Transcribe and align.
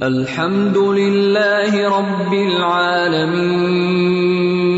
الحمد 0.00 0.76
للہ 0.76 1.74
رب 1.74 2.32
العالمین۔ 2.32 4.77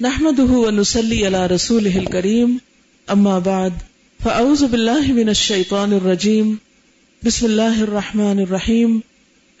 نحمده 0.00 0.52
ونصلي 0.52 1.26
على 1.26 1.46
رسوله 1.46 1.98
الكريم. 1.98 2.50
اما 3.10 3.38
بعد 3.38 3.72
فاعوذ 4.24 4.66
بالله 4.66 5.12
من 5.12 5.28
الشيطان 5.28 5.92
الرجيم. 5.92 6.54
بسم 7.26 7.46
الله 7.46 7.82
الرحمن 7.82 8.40
الرحيم. 8.40 9.00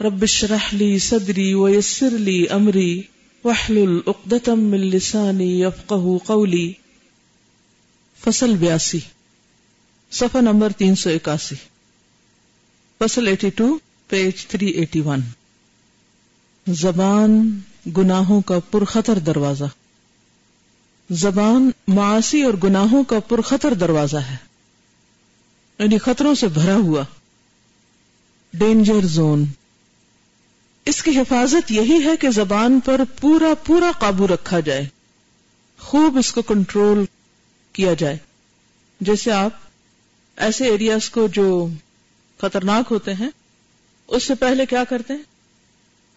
رب 0.00 0.22
اشرح 0.22 0.74
لي 0.74 0.98
صدري 0.98 1.54
ويسر 1.54 2.10
لي 2.10 2.48
امري 2.48 3.02
واحلل 3.44 4.02
عقدة 4.08 4.54
من 4.54 4.80
لساني 4.80 5.60
يفقهوا 5.60 6.18
قولي. 6.24 6.72
فصل 8.24 8.56
بیاسی. 8.56 8.98
صفحہ 10.10 10.40
نمبر 10.40 10.72
تین 10.72 10.94
سو 10.94 11.10
اکاسی. 11.10 11.54
فصل 13.04 13.26
eighty 13.26 13.50
two, 13.50 13.78
page 14.08 14.46
three 14.46 14.66
eighty 14.66 15.00
one. 15.00 15.20
زبان 16.66 17.58
گناہوں 17.96 18.40
کا 18.40 18.58
پرخطر 18.70 19.18
دروازہ۔ 19.18 19.64
زبان 21.10 21.70
معاشی 21.88 22.42
اور 22.42 22.54
گناہوں 22.64 23.04
کا 23.04 23.20
پرخطر 23.20 23.74
دروازہ 23.74 24.16
ہے۔ 24.16 24.36
یعنی 25.78 25.98
خطروں 25.98 26.34
سے 26.34 26.48
بھرا 26.48 26.74
ہوا۔ 26.74 27.04
Danger 28.54 29.04
zone. 29.04 29.44
اس 30.84 31.02
کی 31.02 31.18
حفاظت 31.18 31.70
یہی 31.70 32.04
ہے 32.04 32.16
کہ 32.16 32.30
زبان 32.30 32.80
پر 32.80 33.00
پورا 33.20 33.54
پورا 33.66 33.90
قابو 33.98 34.26
رکھا 34.28 34.60
جائے۔ 34.60 34.88
خوب 35.80 36.18
اس 36.18 36.32
کو 36.32 36.42
کنٹرول 36.42 37.04
کیا 37.72 37.94
جائے۔ 37.94 38.18
جیسے 39.00 39.32
آپ 39.32 39.50
ایسے 40.36 40.64
ایریاز 40.64 41.10
کو 41.10 41.26
جو 41.26 41.68
خطرناک 42.42 42.84
ہوتے 42.90 43.14
ہیں، 43.14 43.30
اس 44.08 44.22
سے 44.24 44.34
پہلے 44.34 44.66
کیا 44.66 44.84
کرتے 44.84 45.14
ہیں؟ 45.14 45.22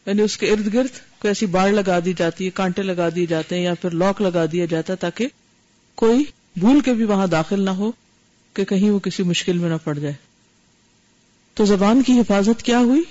یعنی 0.05 0.21
اس 0.21 0.37
کے 0.37 0.51
ارد 0.51 0.73
گرد 0.73 1.19
کوئی 1.19 1.27
ایسی 1.27 1.45
باڑ 1.45 1.71
لگا 1.71 1.99
دی 2.05 2.13
جاتی 2.13 2.45
ہے، 2.45 2.49
کانٹے 2.49 2.81
لگا 2.81 3.09
دیے 3.15 3.25
جاتے 3.25 3.55
ہیں 3.55 3.63
یا 3.63 3.73
پھر 3.73 3.89
لاک 3.89 4.21
لگا 4.21 4.45
دیا 4.51 4.65
جاتا 4.65 4.93
ہے 4.93 4.97
تاکہ 4.97 5.27
کوئی 5.95 6.23
بھول 6.55 6.79
کے 6.79 6.93
بھی 6.93 7.03
وہاں 7.03 7.27
داخل 7.27 7.65
نہ 7.65 7.69
ہو 7.69 7.91
کہ 8.53 8.65
کہیں 8.65 8.89
وہ 8.89 8.99
کسی 8.99 9.23
مشکل 9.23 9.57
میں 9.57 9.69
نہ 9.69 9.75
پڑ 9.83 9.99
جائے۔ 9.99 10.13
تو 11.53 11.65
زبان 11.65 12.03
کی 12.03 12.19
حفاظت 12.19 12.63
کیا 12.63 12.79
ہوئی؟ 12.79 13.01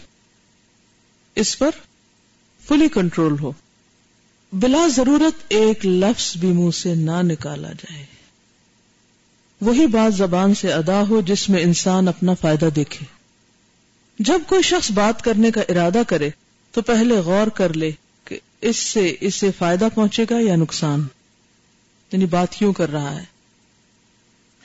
اس 1.35 1.59
پر 1.59 1.71
فلی 2.69 2.89
کنٹرول 2.89 3.39
ہو۔ 3.39 3.53
بلا 4.53 4.87
ضرورت 4.97 5.45
ایک 5.49 5.87
لفظ 5.87 6.37
بھی 6.37 6.49
منہ 6.49 6.71
سے 6.71 6.95
نہ 6.95 7.23
نکالا 7.23 7.73
جائے۔ 7.73 8.14
وہی 9.61 9.87
بات 9.87 10.15
زبان 10.15 10.55
سے 10.55 10.73
ادا 10.73 11.03
ہو 11.09 11.21
جس 11.21 11.49
میں 11.49 11.63
انسان 11.63 12.09
اپنا 12.09 12.35
فائدہ 12.35 12.69
دیکھے۔ 12.77 13.07
جب 14.19 14.41
کوئی 14.47 14.63
شخص 14.63 14.91
بات 14.91 15.23
کرنے 15.23 15.51
کا 15.51 15.61
ارادہ 15.61 16.03
کرے، 16.09 16.31
تو 16.73 16.83
پہلے 16.83 17.15
غور 17.15 17.47
کر 17.47 17.75
لے 17.75 17.91
کہ 18.25 18.39
اس 18.61 18.77
سے 18.77 19.15
اس 19.21 19.35
سے 19.35 19.51
فائدہ 19.59 19.89
پہنچے 19.95 20.25
گا 20.31 20.37
یا 20.41 20.57
نقصان۔ 20.57 21.07
یعنی 22.13 22.27
بات 22.27 22.53
کیوں 22.53 22.73
کر 22.73 22.93
رہا 22.93 23.21
ہے۔ 23.21 23.25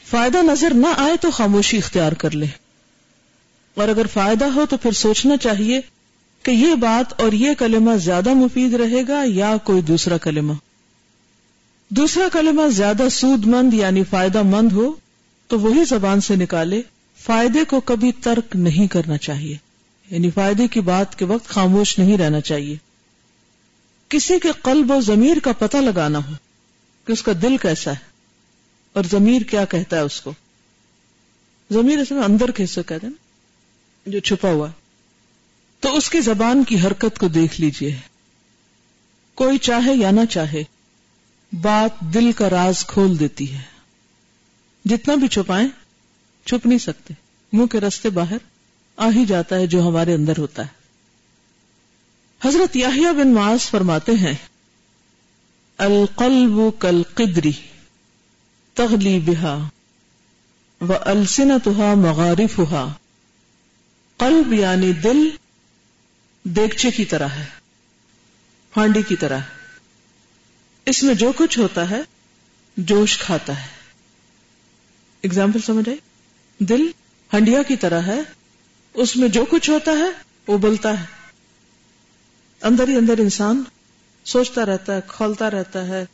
فائدہ 0.10 0.38
نظر 0.38 0.74
نہ 0.74 0.88
آئے 0.98 1.18
تو 1.22 1.32
خاموشی 1.32 1.78
اختیار 1.78 2.12
کر 2.12 2.32
لے۔ 2.32 2.46
اور 3.76 3.88
اگر 3.88 4.06
فائدہ 4.14 4.46
ہو 4.46 4.66
تو 4.70 4.78
پھر 4.78 4.92
سوچنا 4.92 5.38
چاہیے 5.38 5.82
کہ 6.44 6.52
یہ 6.52 6.76
بات 6.76 7.22
اور 7.22 7.32
یہ 7.32 7.50
کلمہ 7.60 7.96
زیادہ 7.96 8.34
مفید 8.34 8.74
رہے 8.74 9.02
گا 9.08 9.24
یا 9.26 9.58
کوئی 9.64 9.82
دوسرا 9.82 10.18
کلمہ۔ 10.18 10.54
دوسرا 11.90 12.24
کلمہ 12.34 12.70
زیادہ 12.70 13.08
سود 13.12 13.46
مند 13.46 13.74
یعنی 13.74 14.04
فائدہ 14.04 14.42
مند 14.42 14.72
ہو 14.72 14.96
تو 15.48 15.60
وہی 15.60 15.86
زبان 15.86 16.22
سے 16.22 16.36
نکالے، 16.36 16.82
فائدے 17.24 17.66
کو 17.68 17.80
کبھی 17.80 18.12
ترک 18.12 18.56
نہیں 18.56 18.88
کرنا 18.88 19.18
چاہیے۔ 19.18 19.58
یعنی 20.10 20.30
فائدے 20.30 20.68
کی 20.68 20.82
بات 20.82 21.20
کے 21.20 21.26
وقت 21.26 21.48
خاموش 21.48 22.00
نہیں 22.00 22.18
رہنا 22.18 22.42
چاہیے۔ 22.42 22.76
کسی 24.10 24.34
کے 24.44 24.50
قلب 24.64 24.92
و 24.92 25.02
ضمیر 25.02 25.40
کا 25.44 25.52
پتہ 25.52 25.78
لگانا 25.78 26.20
ہو 26.20 26.34
کہ 27.06 27.12
اس 27.12 27.24
کا 27.24 27.32
دل 27.42 27.58
کیسا 27.58 27.92
ہے 27.92 28.10
اور 28.94 29.04
ضمیر 29.12 29.42
کیا 29.42 29.66
کہتا 29.66 29.96
ہے 29.96 30.02
اس 30.02 30.22
کو۔ 30.22 30.34
ضمیر 31.72 32.00
اس 32.00 32.12
میں 32.12 32.24
اندر 32.24 32.52
کیسے 32.52 32.82
کہتے 32.84 33.08
ہیں 33.08 33.14
جو 34.10 34.20
چھپا 34.20 34.50
ہوا۔ 34.50 34.68
ہے 34.68 34.74
تو 35.80 35.96
اس 35.96 36.10
کی 36.10 36.22
زبان 36.22 36.64
کی 36.64 36.80
حرکت 36.80 37.20
کو 37.20 37.28
دیکھ 37.28 37.62
لیجیے۔ 37.62 37.96
کوئی 39.36 39.58
چاہے 39.58 39.96
یا 39.96 40.12
نہ 40.12 40.26
چاہے 40.30 40.64
بات 41.52 42.00
دل 42.00 42.32
کا 42.32 42.50
راز 42.50 42.86
کھول 42.86 43.20
دیتی 43.20 43.54
ہے۔ 43.54 43.62
جتنا 44.86 45.16
بھی 45.16 45.28
چھپائیں، 45.28 45.70
چھپ 46.46 46.66
نہیں 46.66 46.78
سکتے۔ 46.78 47.14
منہ 47.54 47.66
کے 47.66 47.80
رستے 47.80 48.10
باہر 48.10 48.38
آ 48.98 49.10
ہی 49.16 49.26
جاتا 49.26 49.56
ہے 49.56 49.68
جو 49.68 49.88
ہمارے 49.88 50.14
اندر 50.14 50.34
ہوتا 50.38 50.66
ہے۔ 50.66 50.80
حضرت 52.48 52.76
یاہیا 52.76 53.12
بن 53.12 53.34
معاذ 53.34 53.62
فرماتے 53.62 54.12
ہیں، 54.12 54.34
القلب 55.78 56.80
کل 56.80 57.04
قدری 57.14 57.52
تغلی 58.74 59.20
بہا 59.20 59.70
و 60.82 60.94
السنتها 61.02 61.94
مغارفها 61.96 62.92
قلب 64.18 64.54
یعنی 64.54 64.94
دل 64.94 65.30
دیگچے 66.44 66.92
کی 66.92 67.06
طرح 67.06 67.28
ہے، 67.28 67.46
ہانڈی 68.78 69.02
کی 69.08 69.16
طرح 69.16 69.40
اس 70.90 71.04
میں 71.04 71.14
جو 71.14 71.32
کچھ 71.36 71.60
ہوتا 71.60 71.90
ہے، 71.90 72.02
جوش 72.78 73.18
کھاتا 73.18 73.62
ہے۔ 73.62 73.68
اگزامپل 75.24 75.60
سمجھ 75.66 75.90
آئی؟ 75.90 75.98
دل 76.60 76.92
ہنڈیا 77.34 77.64
کی 77.64 77.76
طرح 77.76 78.02
ہے، 78.02 78.22
اس 78.94 79.18
میں 79.18 79.28
جو 79.28 79.46
کچھ 79.50 79.70
ہوتا 79.70 79.92
ہے 79.92 80.06
وہ 80.48 80.58
بلتا 80.58 81.00
ہے۔ 81.00 81.06
اندر 82.62 82.88
ہی 82.88 82.96
اندر 82.96 83.18
انسان 83.18 83.64
سوچتا 84.26 84.66
رہتا 84.66 84.96
ہے، 84.96 85.00
کھولتا 85.08 85.52
رہتا 85.52 85.88
ہے، 85.88 86.06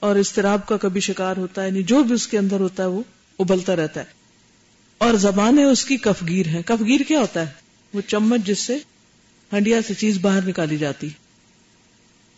اور 0.00 0.16
استراب 0.16 0.66
کا 0.66 0.76
کبھی 0.76 1.00
شکار 1.00 1.36
ہوتا 1.36 1.62
ہے 1.62 1.68
یعنی 1.68 1.82
جو 1.82 2.02
بھی 2.02 2.14
اس 2.14 2.28
کے 2.28 2.38
اندر 2.38 2.60
ہوتا 2.60 2.82
ہے، 2.82 2.88
وہ 2.88 3.02
ابلتا 3.38 3.76
رہتا 3.76 4.00
ہے۔ 4.00 4.06
اور 4.98 5.14
زبان 5.14 5.58
ہے 5.58 5.64
اس 5.64 5.84
کی 5.84 5.96
کفگیر 5.96 6.46
ہے 6.46 6.62
کفگیر 6.66 7.00
کیا 7.00 7.20
ہوتا 7.20 7.40
ہے؟ 7.40 7.52
وہ 7.94 8.00
چمچ 8.00 8.46
جس 8.46 8.58
سے 8.58 8.76
ہنڈیا 9.52 9.78
سے 9.86 9.94
چیز 9.94 10.18
باہر 10.18 10.48
نکالی 10.48 10.76
جاتی۔ 10.76 11.08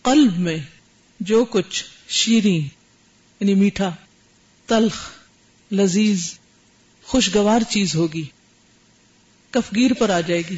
قلب 0.03 0.39
میں 0.39 0.59
جو 1.21 1.45
کچھ 1.45 1.85
شیریں 2.09 2.69
یعنی 3.41 3.55
میٹھا، 3.55 3.95
تلخ، 4.67 5.11
لذیذ، 5.73 6.21
خوشگوار 7.03 7.61
چیز 7.69 7.95
ہوگی، 7.95 8.25
کفگیر 9.51 9.93
پر 9.93 10.11
آ 10.11 10.21
جائے 10.21 10.43
گی۔ 10.51 10.57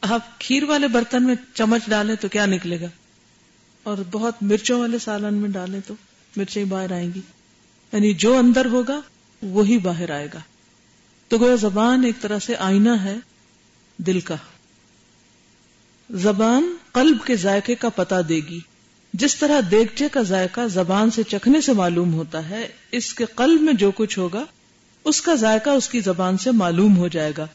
آپ 0.00 0.40
کھیر 0.40 0.62
والے 0.62 0.88
برتن 0.88 1.22
میں 1.22 1.34
چمچ 1.54 1.80
ڈالیں 1.88 2.14
تو 2.14 2.28
کیا 2.28 2.46
نکلے 2.46 2.80
گا؟ 2.80 2.86
اور 3.82 3.98
بہت 4.10 4.34
مرچوں 4.42 4.80
والے 4.80 4.98
سالن 4.98 5.34
میں 5.34 5.48
ڈالیں 5.48 5.80
تو 5.86 5.94
مرچیں 6.36 6.64
باہر 6.64 6.92
آئیں 6.92 7.10
گی۔ 7.14 7.20
یعنی 7.92 8.14
جو 8.14 8.38
اندر 8.38 8.66
ہوگا، 8.66 9.00
وہی 9.42 9.78
باہر 9.78 10.10
آئے 10.10 10.28
گا۔ 10.34 10.38
تو 11.28 11.38
گویا 11.38 11.54
زبان 11.54 12.04
ایک 12.04 12.20
طرح 12.20 12.38
سے 12.38 12.56
آئینہ 12.56 12.90
ہے 13.04 13.16
دل 13.96 14.20
کا۔ 14.20 14.36
زبان 16.10 16.76
قلب 16.92 17.16
کے 17.26 17.36
ذائقے 17.36 17.74
کا 17.74 17.88
پتہ 17.88 18.14
دے 18.28 18.36
گی۔ 18.36 18.60
جس 19.12 19.36
طرح 19.36 19.60
دیگچے 19.70 20.08
کا 20.12 20.22
ذائقہ 20.22 20.60
زبان 20.66 21.10
سے 21.10 21.22
چکھنے 21.22 21.60
سے 21.60 21.72
معلوم 21.72 22.14
ہوتا 22.14 22.48
ہے، 22.48 22.68
اس 22.92 23.14
کے 23.14 23.24
قلب 23.24 23.60
میں 23.60 23.72
جو 23.72 23.90
کچھ 23.90 24.18
ہوگا، 24.18 24.44
اس 25.04 25.20
کا 25.20 25.34
ذائقہ 25.34 25.70
اس 25.70 25.88
کی 25.88 26.00
زبان 26.00 26.38
سے 26.38 26.50
معلوم 26.50 26.96
ہو 26.96 27.08
جائے 27.08 27.32
گا۔ 27.38 27.46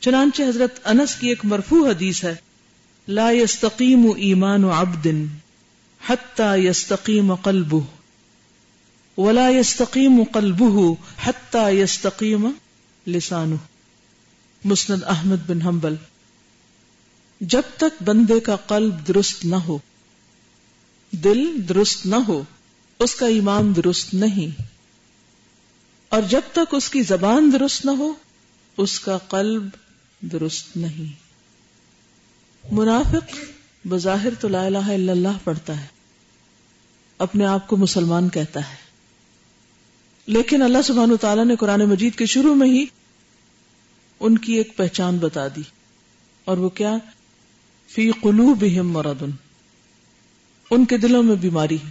چنانچہ 0.00 0.42
حضرت 0.42 0.80
انس 0.84 1.14
کی 1.14 1.28
ایک 1.28 1.44
مرفوع 1.44 1.90
حدیث 1.90 2.24
ہے، 2.24 2.34
لا 3.08 3.30
يستقیم 3.30 4.10
ایمان 4.16 4.64
عبد 4.64 5.06
حتى 6.08 6.60
يستقیم 6.62 7.34
قلبه، 7.34 7.80
ولا 9.18 9.48
يستقیم 9.48 10.22
قلبه 10.32 10.90
حتى 11.26 11.76
يستقیم 11.76 12.50
لسانه۔ 13.06 13.56
مسند 14.64 15.02
احمد 15.06 15.36
بن 15.46 15.62
حنبل۔ 15.62 15.94
جب 17.40 17.62
تک 17.76 18.02
بندے 18.02 18.40
کا 18.40 18.56
قلب 18.56 19.08
درست 19.08 19.44
نہ 19.44 19.56
ہو 19.56 19.78
دل 21.10 21.68
درست 21.68 22.06
نہ 22.06 22.16
ہو، 22.16 22.42
اس 22.98 23.14
کا 23.14 23.26
ایمان 23.26 23.76
درست 23.76 24.14
نہیں۔ 24.14 24.62
اور 26.08 26.22
جب 26.22 26.40
تک 26.52 26.74
اس 26.74 26.90
کی 26.90 27.02
زبان 27.02 27.50
درست 27.52 27.84
نہ 27.84 27.90
ہو، 27.90 28.12
اس 28.76 29.00
کا 29.00 29.18
قلب 29.18 29.68
درست 30.20 30.76
نہیں۔ 30.76 31.12
منافق 32.72 33.34
بظاہر 33.88 34.34
تو 34.40 34.48
لا 34.48 34.66
الہ 34.66 34.78
الا 34.78 35.12
اللہ 35.12 35.38
پڑھتا 35.44 35.80
ہے، 35.80 35.86
اپنے 37.18 37.46
آپ 37.46 37.68
کو 37.68 37.76
مسلمان 37.76 38.28
کہتا 38.28 38.70
ہے۔ 38.70 38.76
لیکن 40.26 40.62
اللہ 40.62 40.82
سبحانہ 40.84 41.14
تعالیٰ 41.14 41.44
نے 41.44 41.56
قرآن 41.56 41.80
مجید 41.80 42.14
کے 42.14 42.26
شروع 42.26 42.54
میں 42.54 42.68
ہی 42.68 42.84
ان 44.20 44.38
کی 44.38 44.52
ایک 44.52 44.76
پہچان 44.76 45.18
بتا 45.18 45.48
دی۔ 45.48 45.62
اور 46.44 46.58
وہ 46.58 46.68
کیا؟ 46.68 46.94
فی 47.88 48.10
قلوبہم 48.10 48.92
مرضن 48.92 49.30
ان 50.70 50.84
کے 50.84 50.96
دلوں 50.96 51.22
میں 51.22 51.36
بیماری 51.36 51.74
ہے۔ 51.74 51.90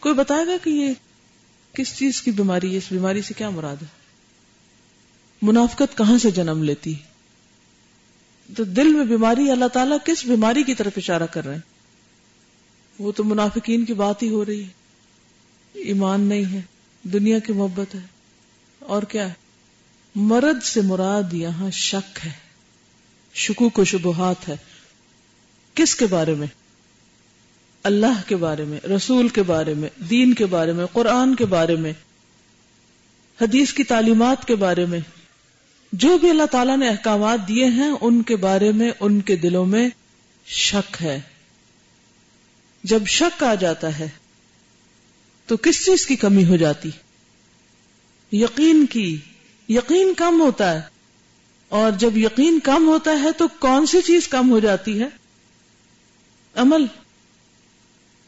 کوئی 0.00 0.14
بتائے 0.14 0.46
گا 0.46 0.52
کہ 0.64 0.70
یہ 0.70 0.92
کس 1.72 1.98
چیز 1.98 2.22
کی 2.22 2.30
بیماری 2.30 2.72
ہے؟ 2.72 2.76
اس 2.76 2.84
بیماری 2.90 3.22
سے 3.22 3.34
کیا 3.34 3.50
مراد 3.50 3.76
ہے؟ 3.82 3.86
منافقت 5.42 5.98
کہاں 5.98 6.18
سے 6.18 6.30
جنم 6.30 6.62
لیتی 6.62 6.94
تو 8.56 8.64
دل 8.64 8.88
میں 8.88 9.04
بیماری، 9.04 9.50
اللہ 9.50 9.68
تعالیٰ 9.68 9.96
کس 10.04 10.24
بیماری 10.24 10.62
کی 10.62 10.74
طرف 10.74 10.92
اشارہ 10.96 11.26
کر 11.30 11.44
رہے 11.44 11.54
ہیں؟ 11.54 11.60
وہ 12.98 13.12
تو 13.12 13.24
منافقین 13.24 13.84
کی 13.84 13.94
بات 13.94 14.22
ہی 14.22 14.28
ہو 14.28 14.44
رہی 14.44 14.62
ہے۔ 14.62 14.68
ایمان 15.72 16.20
نہیں 16.20 16.44
ہے، 16.44 16.60
دنیا 17.02 17.38
کی 17.38 17.52
محبت 17.52 17.94
ہے۔ 17.94 18.00
اور 18.78 19.02
کیا 19.02 19.28
ہے؟ 19.28 19.34
مرد 20.14 20.62
سے 20.62 20.80
مراد 20.80 21.32
یہاں 21.32 21.70
شک 21.70 22.18
ہے، 22.26 22.30
شکوک 23.34 23.78
و 23.78 23.84
شبہات 23.84 24.48
ہے۔ 24.48 24.56
کس 25.74 25.94
کے 25.94 26.06
بارے 26.06 26.34
میں؟ 26.34 26.46
اللہ 27.82 28.28
کے 28.28 28.36
بارے 28.36 28.64
میں، 28.64 28.80
رسول 28.86 29.28
کے 29.28 29.42
بارے 29.42 29.74
میں، 29.74 29.88
دین 30.10 30.34
کے 30.34 30.46
بارے 30.46 30.72
میں، 30.72 30.86
قرآن 30.86 31.34
کے 31.34 31.46
بارے 31.46 31.76
میں، 31.76 31.92
حدیث 33.40 33.72
کی 33.72 33.84
تعلیمات 33.84 34.46
کے 34.46 34.56
بارے 34.56 34.86
میں، 34.86 35.00
جو 35.92 36.18
بھی 36.18 36.30
اللہ 36.30 36.46
تعالیٰ 36.50 36.76
نے 36.76 36.88
احکامات 36.88 37.48
دیے 37.48 37.64
ہیں، 37.64 37.92
ان 38.00 38.22
کے 38.22 38.36
بارے 38.36 38.72
میں، 38.72 38.90
ان 39.00 39.20
کے 39.20 39.36
دلوں 39.36 39.66
میں 39.66 39.88
شک 40.46 40.96
ہے۔ 41.02 41.20
جب 42.84 43.06
شک 43.06 43.42
آ 43.42 43.54
جاتا 43.54 43.98
ہے، 43.98 44.08
تو 45.46 45.56
کس 45.56 45.86
چیز 45.86 46.06
کی 46.06 46.16
کمی 46.16 46.44
ہو 46.44 46.56
جاتی؟ 46.56 46.90
یقین 48.32 48.86
کی۔ 48.86 49.16
یقین 49.68 50.14
کم 50.14 50.40
ہوتا 50.40 50.74
ہے۔ 50.74 50.80
اور 51.68 51.90
جب 51.90 52.16
یقین 52.16 52.58
کم 52.60 52.88
ہوتا 52.88 53.10
ہے، 53.10 53.32
تو 53.32 53.48
کون 53.48 53.86
سی 53.86 54.00
چیز 54.00 54.28
کم 54.28 54.50
ہو 54.50 54.60
جاتی 54.60 55.00
ہے؟ 55.00 55.06
عمل۔ 56.54 56.99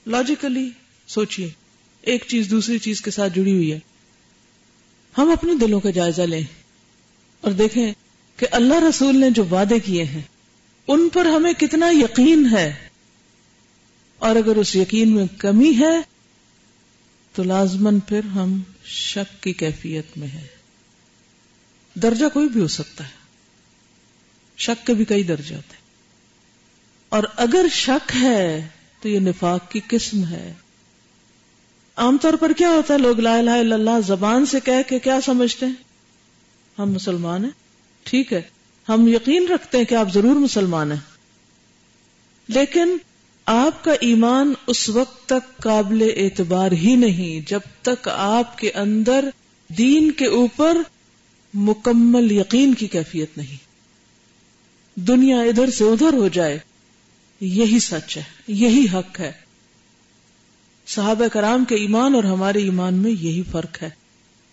لاجیکلی 0.06 0.70
سوچئے، 1.06 1.50
ایک 2.00 2.24
چیز 2.28 2.50
دوسری 2.50 2.78
چیز 2.78 3.00
کے 3.00 3.10
ساتھ 3.10 3.32
جڑی 3.34 3.52
ہوئی 3.52 3.72
ہے۔ 3.72 3.78
ہم 5.18 5.30
اپنے 5.30 5.52
دلوں 5.54 5.80
کا 5.80 5.90
جائزہ 5.90 6.22
لیں 6.22 6.42
اور 7.40 7.52
دیکھیں 7.52 7.92
کہ 8.36 8.46
اللہ 8.50 8.74
رسول 8.88 9.20
نے 9.20 9.30
جو 9.30 9.44
وعدے 9.44 9.80
کیے 9.80 10.04
ہیں، 10.04 10.22
ان 10.88 11.08
پر 11.12 11.24
ہمیں 11.24 11.52
کتنا 11.52 11.86
یقین 11.90 12.48
ہے۔ 12.52 12.88
اور 14.18 14.36
اگر 14.36 14.56
اس 14.56 14.76
یقین 14.76 15.14
میں 15.14 15.26
کمی 15.38 15.72
ہے، 15.78 16.00
تو 17.32 17.42
لازمن 17.42 18.00
پھر 18.00 18.24
ہم 18.24 18.62
شک 18.84 19.42
کی 19.42 19.52
کیفیت 19.52 20.06
میں 20.16 20.28
ہے 20.28 20.46
درجہ 21.94 22.26
کوئی 22.32 22.48
بھی 22.48 22.60
ہو 22.60 22.68
سکتا 22.68 23.04
ہے۔ 23.04 23.22
شک 24.56 24.86
کے 24.86 24.94
بھی 24.94 25.04
کئی 25.04 25.22
درجے 25.22 25.54
ہوتے 25.54 25.76
اور 27.08 27.22
اگر 27.36 27.66
شک 27.72 28.12
ہے 28.20 28.68
تو 29.02 29.08
یہ 29.08 29.18
نفاق 29.18 29.70
کی 29.70 29.80
قسم 29.88 30.24
ہے۔ 30.24 30.54
عام 31.96 32.18
طور 32.18 32.34
پر 32.34 32.52
کیا 32.52 32.68
ہوتا 32.68 32.94
ہے؟ 32.94 32.98
لوگ 32.98 33.20
لا 33.20 33.36
الہ 33.36 33.50
الا 33.50 33.74
اللہ 33.74 34.00
زبان 34.06 34.46
سے 34.46 34.60
کہہ 34.60 34.88
کے 34.88 34.98
کیا 34.98 35.20
سمجھتے 35.20 35.66
ہیں؟ 35.66 35.72
ہم 36.78 36.92
مسلمان 36.92 37.44
ہیں۔ 37.44 37.50
ٹھیک 38.02 38.32
ہے۔ 38.32 38.42
ہم 38.88 39.08
یقین 39.08 39.48
رکھتے 39.48 39.78
ہیں 39.78 39.84
کہ 39.84 39.94
آپ 39.94 40.12
ضرور 40.14 40.34
مسلمان 40.34 40.92
ہیں۔ 40.92 40.98
لیکن 42.48 42.96
آپ 43.46 43.84
کا 43.84 43.92
ایمان 44.00 44.52
اس 44.66 44.88
وقت 44.88 45.26
تک 45.26 45.62
قابل 45.62 46.10
اعتبار 46.16 46.72
ہی 46.72 46.96
نہیں، 46.96 47.50
جب 47.50 47.60
تک 47.82 48.08
آپ 48.12 48.58
کے 48.58 48.70
اندر 48.70 49.28
دین 49.78 50.10
کے 50.10 50.26
اوپر 50.26 50.76
مکمل 51.54 52.32
یقین 52.32 52.74
کی 52.74 52.86
کیفیت 52.86 53.38
نہیں۔ 53.38 53.72
دنیا 55.00 55.40
ادھر 55.40 55.70
سے 55.70 55.84
ادھر 55.84 56.12
ہو 56.12 56.28
جائے۔ 56.28 56.58
یہی 57.44 57.78
سچ 57.78 58.16
ہے، 58.16 58.22
یہی 58.48 58.86
حق 58.92 59.20
ہے۔ 59.20 59.32
صحابہ 60.86 61.28
کرام 61.28 61.64
کے 61.64 61.74
ایمان 61.74 62.14
اور 62.14 62.24
ہمارے 62.24 62.58
ایمان 62.58 62.94
میں 62.94 63.10
یہی 63.10 63.42
فرق 63.50 63.82
ہے۔ 63.82 63.90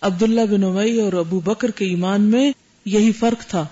عبداللہ 0.00 0.40
بن 0.50 0.64
ابئی 0.64 1.00
اور 1.00 1.12
ابو 1.12 1.40
بکر 1.40 1.70
کے 1.70 1.84
ایمان 1.84 2.22
میں 2.22 2.52
یہی 2.84 3.12
فرق 3.12 3.46
تھا۔ 3.46 3.66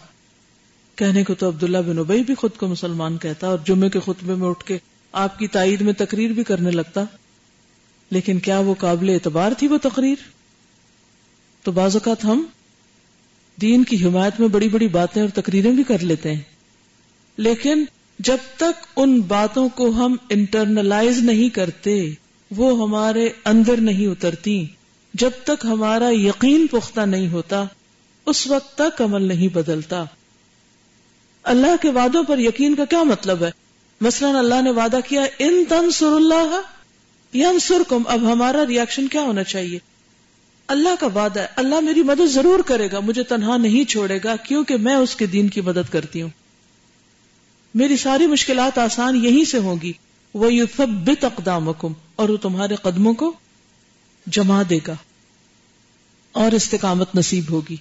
کہنے 0.97 1.25
کو 1.25 1.35
تو 1.35 1.49
عبداللہ 1.49 1.79
بن 1.79 1.99
ابئی 1.99 2.25
بھی 2.25 2.35
خود 2.35 2.50
کو 2.56 2.67
مسلمان 2.67 3.19
کہتا 3.19 3.47
اور 3.47 3.59
جمعے 3.67 3.91
کے 3.91 4.00
خطبے 4.00 4.35
میں 4.35 4.49
اٹھ 4.49 4.65
کے 4.65 4.79
آپ 5.12 5.38
کی 5.38 5.47
تائید 5.47 5.81
میں 5.81 5.93
تقریر 5.93 6.31
بھی 6.31 6.44
کرنے 6.44 6.70
لگتا۔ 6.70 7.05
لیکن 8.11 8.38
کیا 8.38 8.59
وہ 8.59 8.75
قابل 8.75 9.11
اعتبار 9.11 9.53
تھی 9.59 9.69
وہ 9.69 9.79
تقریر؟ 9.82 10.17
تو 11.62 11.73
بعض 11.73 11.97
اوقات 11.97 12.25
ہم 12.25 12.44
دین 13.61 13.85
کی 13.85 14.05
حمایت 14.05 14.41
میں 14.41 14.49
بڑی 14.49 14.69
بڑی 14.69 14.88
باتیں 14.88 15.23
اور 15.23 15.31
تقریریں 15.31 15.73
بھی 15.73 15.85
کر 15.85 15.99
لیتے 15.99 16.35
ہیں۔ 16.35 16.43
لیکن 17.37 17.85
جب 18.19 18.37
تک 18.56 18.87
ان 18.97 19.20
باتوں 19.20 19.69
کو 19.69 19.91
ہم 19.91 20.17
انٹرنلائز 20.29 21.19
نہیں 21.19 21.49
کرتے، 21.49 22.11
وہ 22.50 22.82
ہمارے 22.82 23.29
اندر 23.44 23.81
نہیں 23.81 24.06
اترتی۔ 24.06 24.67
جب 25.15 25.31
تک 25.44 25.65
ہمارا 25.65 26.11
یقین 26.11 26.67
پختہ 26.67 27.00
نہیں 27.00 27.29
ہوتا، 27.29 27.65
اس 28.26 28.47
وقت 28.47 28.79
تک 28.79 29.03
عمل 29.03 29.23
نہیں 29.23 29.49
بدلتا۔ 29.49 30.05
اللہ 31.43 31.82
کے 31.82 31.91
وعدوں 31.91 32.23
پر 32.23 32.38
یقین 32.38 32.75
کا 32.75 32.85
کیا 32.85 33.03
مطلب 33.03 33.44
ہے؟ 33.44 33.51
مثلا 34.01 34.39
اللہ 34.39 34.63
نے 34.63 34.70
وعدہ 34.70 34.98
کیا، 35.08 35.22
ان 35.39 35.65
تنسر 35.69 36.06
اللہ 36.06 36.60
ینصرکم 37.37 38.03
اب 38.06 38.32
ہمارا 38.32 38.65
ریاکشن 38.69 39.08
کیا 39.08 39.20
ہونا 39.20 39.44
چاہیے؟ 39.44 39.79
اللہ 40.67 40.89
کا 41.01 41.06
وعدہ 41.06 41.41
ہے، 41.41 41.46
اللہ 41.56 41.81
میری 41.81 42.03
مدد 42.03 42.27
ضرور 42.27 42.60
کرے 42.60 42.89
گا، 42.93 43.01
مجھے 43.01 43.22
تنہا 43.22 43.56
نہیں 43.56 43.91
چھوڑے 43.91 44.19
گا، 44.25 44.37
کیونکہ 44.37 44.77
میں 44.77 44.94
اس 44.94 45.17
کے 45.17 45.27
دین 45.27 45.48
کی 45.48 45.60
مدد 45.60 45.93
کرتی 45.93 46.22
ہوں۔ 46.22 46.31
میری 47.79 47.97
ساری 47.97 48.27
مشکلات 48.27 48.79
آسان 48.79 49.17
یہیں 49.17 49.44
سے 49.44 49.58
ہوں 49.58 49.77
گی۔ 49.82 49.93
وہ 50.35 50.53
یو 50.53 50.67
سب 50.77 51.11
اقدامکم، 51.23 51.93
اور 52.17 52.29
وہ 52.29 52.37
تمہارے 52.37 52.75
قدموں 52.75 53.15
کو 53.15 53.32
جما 54.27 54.63
دے 54.70 54.79
گا، 54.87 54.94
اور 56.35 56.53
استقامت 56.53 57.15
نصیب 57.15 57.51
ہوگی۔ 57.51 57.77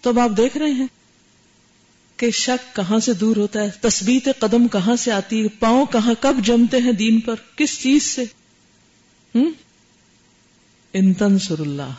تو 0.00 0.10
اب 0.10 0.18
آپ 0.18 0.36
دیکھ 0.36 0.56
رہے 0.56 0.70
ہیں 0.70 0.86
کہ 2.16 2.30
شک 2.30 2.74
کہاں 2.76 2.98
سے 2.98 3.12
دور 3.12 3.36
ہوتا 3.36 3.62
ہے 3.62 3.70
تصویت 3.80 4.28
قدم 4.38 4.68
کہاں 4.68 4.96
سے 4.96 5.12
آتی 5.12 5.42
ہے، 5.42 5.48
پاؤں 5.58 5.86
کہاں، 5.86 6.14
کب 6.20 6.44
جمتے 6.44 6.80
ہیں 6.80 6.92
دین 6.92 7.20
پر، 7.20 7.34
کس 7.56 7.78
چیز 7.80 8.02
سے؟ 8.02 8.24
انتنسر 10.94 11.60
اللہ۔ 11.60 11.92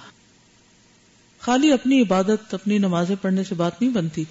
خالی 1.42 1.72
اپنی 1.72 2.02
عبادت، 2.02 2.54
اپنی 2.54 2.78
نمازیں 2.78 3.16
پڑھنے 3.22 3.44
سے 3.44 3.56
بات 3.56 3.82
نہیں 3.82 3.92
بنتی۔ 3.92 4.24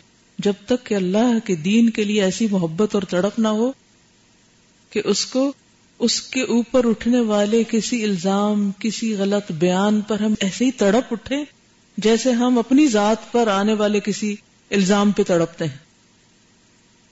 جب 0.42 0.52
تک 0.66 0.86
کہ 0.86 0.94
اللہ 0.94 1.38
کے 1.44 1.54
دین 1.54 1.90
کے 1.90 2.04
لیے 2.04 2.22
ایسی 2.22 2.46
محبت 2.50 2.94
اور 2.94 3.02
تڑپ 3.02 3.38
نہ 3.38 3.48
ہو 3.48 3.72
کہ 4.90 5.02
اس 5.04 5.26
کو 5.26 5.52
اس 5.98 6.22
کے 6.22 6.42
اوپر 6.42 6.88
اٹھنے 6.88 7.20
والے 7.20 7.64
کسی 7.70 8.04
الزام، 8.04 8.70
کسی 8.78 9.14
غلط 9.14 9.52
بیان 9.52 10.00
پر 10.00 10.20
ہم 10.20 10.34
ایسے 10.40 10.64
ہی 10.64 10.70
تڑپ 10.70 11.12
اٹھے 11.12 11.36
جیسے 11.96 12.32
ہم 12.32 12.58
اپنی 12.58 12.86
ذات 12.86 13.32
پر 13.32 13.48
آنے 13.48 13.74
والے 13.74 14.00
کسی 14.00 14.34
الزام 14.70 15.10
پہ 15.10 15.22
تڑپتے 15.22 15.64
ہیں۔ 15.64 15.78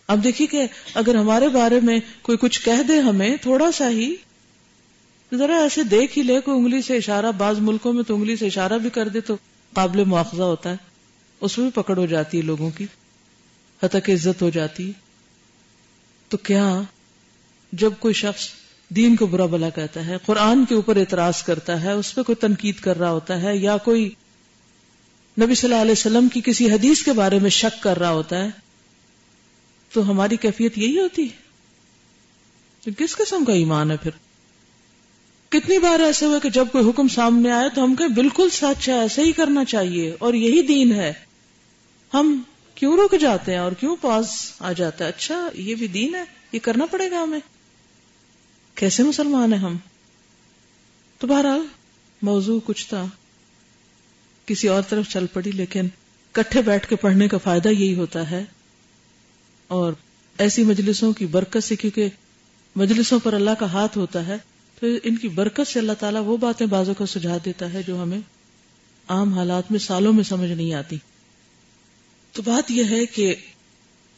اب 0.07 0.25
دیکھیے 0.25 0.47
کہ 0.47 0.67
اگر 0.95 1.15
ہمارے 1.15 1.49
بارے 1.49 1.81
میں 1.81 2.01
کوئی 2.23 2.39
کچھ 2.39 2.65
کہہ 2.65 2.83
دے 2.89 2.99
ہمیں، 2.99 3.37
تھوڑا 3.37 3.73
سا 3.73 3.91
ہی 3.91 4.15
ذرا 5.35 5.57
ایسے 5.57 5.83
دیکھ 5.83 6.19
ہی 6.19 6.23
لے، 6.23 6.41
کوئی 6.41 6.59
انگلی 6.59 6.83
سے 6.83 6.97
اشارہ، 6.97 7.33
بعض 7.33 7.59
ملکوں 7.59 7.93
میں 7.93 8.03
تو 8.03 8.15
انگلی 8.15 8.37
سے 8.37 8.47
اشارہ 8.47 8.79
بھی 8.79 8.91
کر 8.91 9.09
دے 9.09 9.21
تو 9.21 9.37
قابل 9.75 10.05
مواخذہ 10.05 10.43
ہوتا 10.43 10.71
ہے۔ 10.71 10.77
اس 11.41 11.59
میں 11.59 11.71
بھی 11.71 11.83
پکڑ 11.83 11.97
ہو 11.97 12.07
جاتی 12.07 12.37
ہے 12.37 12.43
لوگوں 12.43 12.71
کی۔ 12.71 12.87
حتیٰ 13.83 14.01
کہ 14.05 14.13
عزت 14.13 14.43
ہو 14.43 14.51
جاتی۔ 14.51 14.93
تو 16.29 16.37
کیا 16.37 16.81
جب 17.73 17.93
کوئی 17.99 18.15
شخص 18.15 18.49
دین 18.89 19.17
کو 19.17 19.27
برا 19.27 19.47
بلا 19.47 19.69
کہتا 19.71 20.07
ہے، 20.07 20.17
قرآن 20.27 20.65
کے 20.65 20.75
اوپر 20.75 20.97
اعتراض 20.97 21.43
کرتا 21.43 21.83
ہے، 21.83 21.93
اس 21.93 22.15
پہ 22.15 22.23
کوئی 22.23 22.37
تنقید 22.37 22.77
کر 22.77 22.99
رہا 22.99 23.11
ہوتا 23.11 23.43
ہے، 23.43 23.57
یا 23.57 23.77
کوئی 23.77 24.11
نبی 25.41 25.55
صلی 25.55 25.71
اللہ 25.71 25.83
علیہ 25.83 25.93
وسلم 25.93 26.29
کی 26.29 26.41
کسی 26.45 26.71
حدیث 26.71 27.03
کے 27.03 27.13
بارے 27.13 27.39
میں 27.39 27.51
شک 27.51 27.83
کر 27.83 27.99
رہا 27.99 28.11
ہوتا 28.11 28.45
ہے، 28.45 28.49
تو 29.93 30.11
ہماری 30.11 30.37
کیفیت 30.37 30.79
یہی 30.79 30.99
ہوتی۔ 30.99 31.29
ہے 32.87 32.91
کس 32.99 33.17
قسم 33.17 33.45
کا 33.45 33.53
ایمان 33.53 33.91
ہے 33.91 33.97
پھر؟ 33.97 34.11
کتنی 35.49 35.79
بار 35.79 36.01
ایسے 36.01 36.27
ہوئے 36.27 36.41
کہ 36.43 36.51
جب 36.51 36.69
کوئی 36.73 36.91
حکم 36.91 37.09
سامنے 37.09 37.51
آئے 37.51 37.69
تو 37.75 37.85
ہم 37.85 37.95
کہیں 37.95 38.09
بالکل 38.09 38.49
سچ 38.53 38.89
ہے 38.89 39.01
ایسے 39.01 39.23
ہی 39.23 39.33
کرنا 39.33 39.65
چاہیے، 39.65 40.17
اور 40.19 40.35
یہی 40.35 40.63
دین 40.63 40.93
ہے۔ 40.93 41.13
ہم 42.15 42.43
کیوں 42.79 42.99
رک 42.99 43.21
جاتے 43.21 43.53
ہیں 43.53 43.59
اور 43.59 43.73
کیوں 43.73 43.97
پاس 44.01 44.53
آ 44.59 44.73
جاتا 44.73 45.05
ہے؟ 45.05 45.09
اچھا 45.09 45.49
یہ 45.55 45.75
بھی 45.75 45.87
دین 45.87 46.15
ہے، 46.15 46.25
یہ 46.53 46.59
کرنا 46.63 46.87
پڑے 46.87 47.11
گا 47.11 47.23
ہمیں۔ 47.23 47.39
کیسے 48.75 49.03
مسلمان 49.03 49.53
ہیں 49.53 49.61
ہم؟ 49.61 49.77
تو 51.19 51.27
بہرحال، 51.27 51.61
موضوع 52.23 52.61
کچھ 52.65 52.89
تھا۔ 52.89 53.07
کسی 54.47 54.69
اور 54.69 54.83
طرف 54.89 55.09
چل 55.09 55.27
پڑی، 55.27 55.51
لیکن 55.51 55.89
کٹھے 56.33 56.63
بیٹھ 56.63 56.89
کے 56.89 56.97
پڑھنے 56.97 57.29
کا 57.29 57.39
فائدہ 57.39 57.69
یہی 57.69 57.95
ہوتا 57.95 58.31
ہے۔ 58.31 58.45
اور 59.69 59.93
ایسی 60.39 60.63
مجلسوں 60.63 61.13
کی 61.13 61.27
برکت 61.27 61.65
سے، 61.65 61.77
کیونکہ 61.77 62.09
مجلسوں 62.77 63.19
پر 63.19 63.33
اللہ 63.33 63.51
کا 63.59 63.73
ہاتھ 63.73 63.99
ہوتا 63.99 64.27
ہے، 64.27 64.37
تو 64.81 64.87
ان 65.05 65.17
کی 65.17 65.29
برکت 65.29 65.67
سے 65.67 65.79
اللہ 65.79 65.93
تعالیٰ 65.93 66.23
وہ 66.25 66.37
باتیں 66.37 66.67
بازوں 66.67 66.95
کو 66.95 67.07
سجا 67.07 67.37
دیتا 67.45 67.73
ہے 67.73 67.83
جو 67.83 68.03
ہمیں 68.03 68.21
عام 69.09 69.33
حالات 69.33 69.71
میں 69.71 69.79
سالوں 69.79 70.13
میں 70.13 70.25
سمجھ 70.25 70.51
نہیں 70.51 70.75
آتی۔ 70.75 70.97
تو 72.33 72.43
بات 72.43 72.71
یہ 72.71 72.85
ہے 72.91 73.07
کہ 73.07 73.35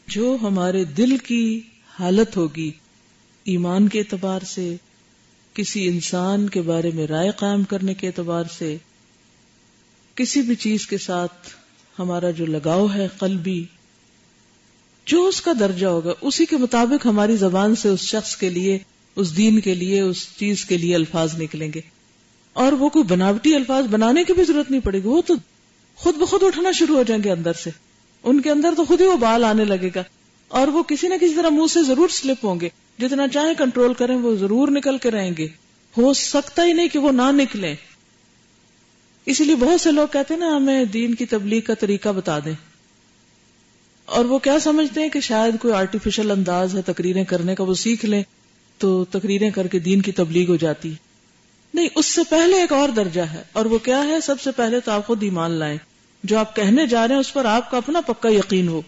جو 0.07 0.37
ہمارے 0.41 0.83
دل 0.83 1.17
کی 1.17 1.61
حالت 1.99 2.37
ہوگی 2.37 2.71
ایمان 3.43 3.87
کے 3.87 3.99
اعتبار 3.99 4.39
سے، 4.41 4.75
کسی 5.53 5.87
انسان 5.87 6.49
کے 6.49 6.61
بارے 6.61 6.91
میں 6.93 7.07
رائے 7.07 7.29
قائم 7.37 7.63
کرنے 7.63 7.93
کے 7.93 8.07
اعتبار 8.07 8.43
سے، 8.57 8.77
کسی 10.15 10.41
بھی 10.41 10.55
چیز 10.55 10.87
کے 10.87 10.97
ساتھ 10.97 11.49
ہمارا 11.99 12.31
جو 12.31 12.45
لگاؤ 12.45 12.87
ہے 12.95 13.07
قلبی، 13.19 13.65
جو 15.05 15.25
اس 15.25 15.41
کا 15.41 15.51
درجہ 15.59 15.85
ہوگا، 15.85 16.11
اسی 16.21 16.45
کے 16.45 16.57
مطابق 16.57 17.05
ہماری 17.05 17.37
زبان 17.37 17.75
سے 17.75 17.89
اس 17.89 17.99
شخص 17.99 18.35
کے 18.35 18.49
لیے، 18.49 18.79
اس 19.15 19.37
دین 19.37 19.59
کے 19.59 19.75
لیے، 19.75 20.01
اس 20.01 20.27
چیز 20.37 20.65
کے 20.65 20.77
لیے 20.77 20.95
الفاظ 20.95 21.41
نکلیں 21.41 21.71
گے۔ 21.75 21.81
اور 22.53 22.71
وہ 22.71 22.89
کوئی 22.89 23.05
بناوٹی 23.05 23.55
الفاظ 23.55 23.85
بنانے 23.85 24.23
کی 24.23 24.33
بھی 24.33 24.43
ضرورت 24.43 24.71
نہیں 24.71 24.81
پڑے 24.81 24.97
گی، 24.97 25.07
وہ 25.07 25.21
تو 25.21 25.33
خود 25.95 26.15
بخود 26.15 26.43
اٹھنا 26.43 26.71
شروع 26.71 26.97
ہو 26.97 27.03
جائیں 27.03 27.23
گے 27.23 27.31
اندر 27.31 27.53
سے۔ 27.53 27.69
ان 28.23 28.41
کے 28.41 28.49
اندر 28.49 28.73
تو 28.77 28.85
خود 28.85 29.01
ہی 29.01 29.05
وہ 29.05 29.17
بال 29.17 29.43
آنے 29.43 29.65
لگے 29.65 29.89
گا 29.95 30.03
اور 30.47 30.67
وہ 30.67 30.83
کسی 30.83 31.07
نہ 31.07 31.13
کسی 31.21 31.33
طرح 31.35 31.49
منہ 31.49 31.67
سے 31.73 31.83
ضرور 31.83 32.09
سلپ 32.09 32.45
ہوں 32.45 32.59
گے 32.59 32.69
جتنا 32.99 33.27
چاہیں 33.27 33.53
کنٹرول 33.53 33.93
کریں 33.93 34.15
وہ 34.15 34.35
ضرور 34.35 34.67
نکل 34.67 34.97
کے 34.97 35.11
رہیں 35.11 35.31
گے 35.37 35.47
ہو 35.97 36.13
سکتا 36.13 36.65
ہی 36.65 36.73
نہیں 36.73 36.87
کہ 36.87 36.99
وہ 36.99 37.11
نہ 37.11 37.31
نکلیں 37.31 37.75
اسی 39.25 39.43
لیے 39.43 39.55
بہت 39.55 39.81
سے 39.81 39.91
لوگ 39.91 40.07
کہتے 40.11 40.33
ہیں 40.33 40.41
نا، 40.41 40.55
ہمیں 40.55 40.85
دین 40.85 41.15
کی 41.15 41.25
تبلیغ 41.25 41.61
کا 41.61 41.73
طریقہ 41.73 42.09
بتا 42.09 42.39
دیں۔ 42.39 42.53
اور 44.05 44.25
وہ 44.25 44.39
کیا 44.39 44.59
سمجھتے 44.59 45.01
ہیں 45.01 45.09
کہ 45.09 45.19
شاید 45.19 45.59
کوئی 45.59 45.73
آرٹیفیشل 45.73 46.31
انداز 46.31 46.75
ہے، 46.75 46.81
تقریریں 46.81 47.23
کرنے 47.23 47.55
کا، 47.55 47.63
وہ 47.63 47.73
سیکھ 47.73 48.05
لیں 48.05 48.23
تو 48.77 49.05
تقریریں 49.05 49.49
کر 49.49 49.67
کے 49.67 49.79
دین 49.79 50.01
کی 50.01 50.11
تبلیغ 50.11 50.49
ہو 50.49 50.55
جاتی۔ 50.55 50.93
نہیں، 51.73 51.87
اس 51.95 52.05
سے 52.05 52.21
پہلے 52.29 52.61
ایک 52.61 52.73
اور 52.73 52.89
درجہ 52.89 53.21
ہے 53.21 53.43
اور 53.51 53.65
وہ 53.65 53.77
کیا 53.77 54.03
ہے؟ 54.03 54.21
سب 54.21 54.41
سے 54.41 54.51
پہلے 54.51 54.79
تو 54.79 54.91
آپ 54.91 55.07
خود 55.07 55.23
ایمان 55.23 55.51
لائیں۔ 55.51 55.77
جو 56.23 56.37
آپ 56.37 56.55
کہنے 56.55 56.87
جا 56.87 57.07
رہے 57.07 57.15
ہیں، 57.15 57.19
اس 57.19 57.33
پر 57.33 57.45
آپ 57.45 57.71
کا 57.71 57.77
اپنا 57.77 58.01
پکا 58.01 58.29
یقین 58.29 58.67
ہو۔ 58.67 58.81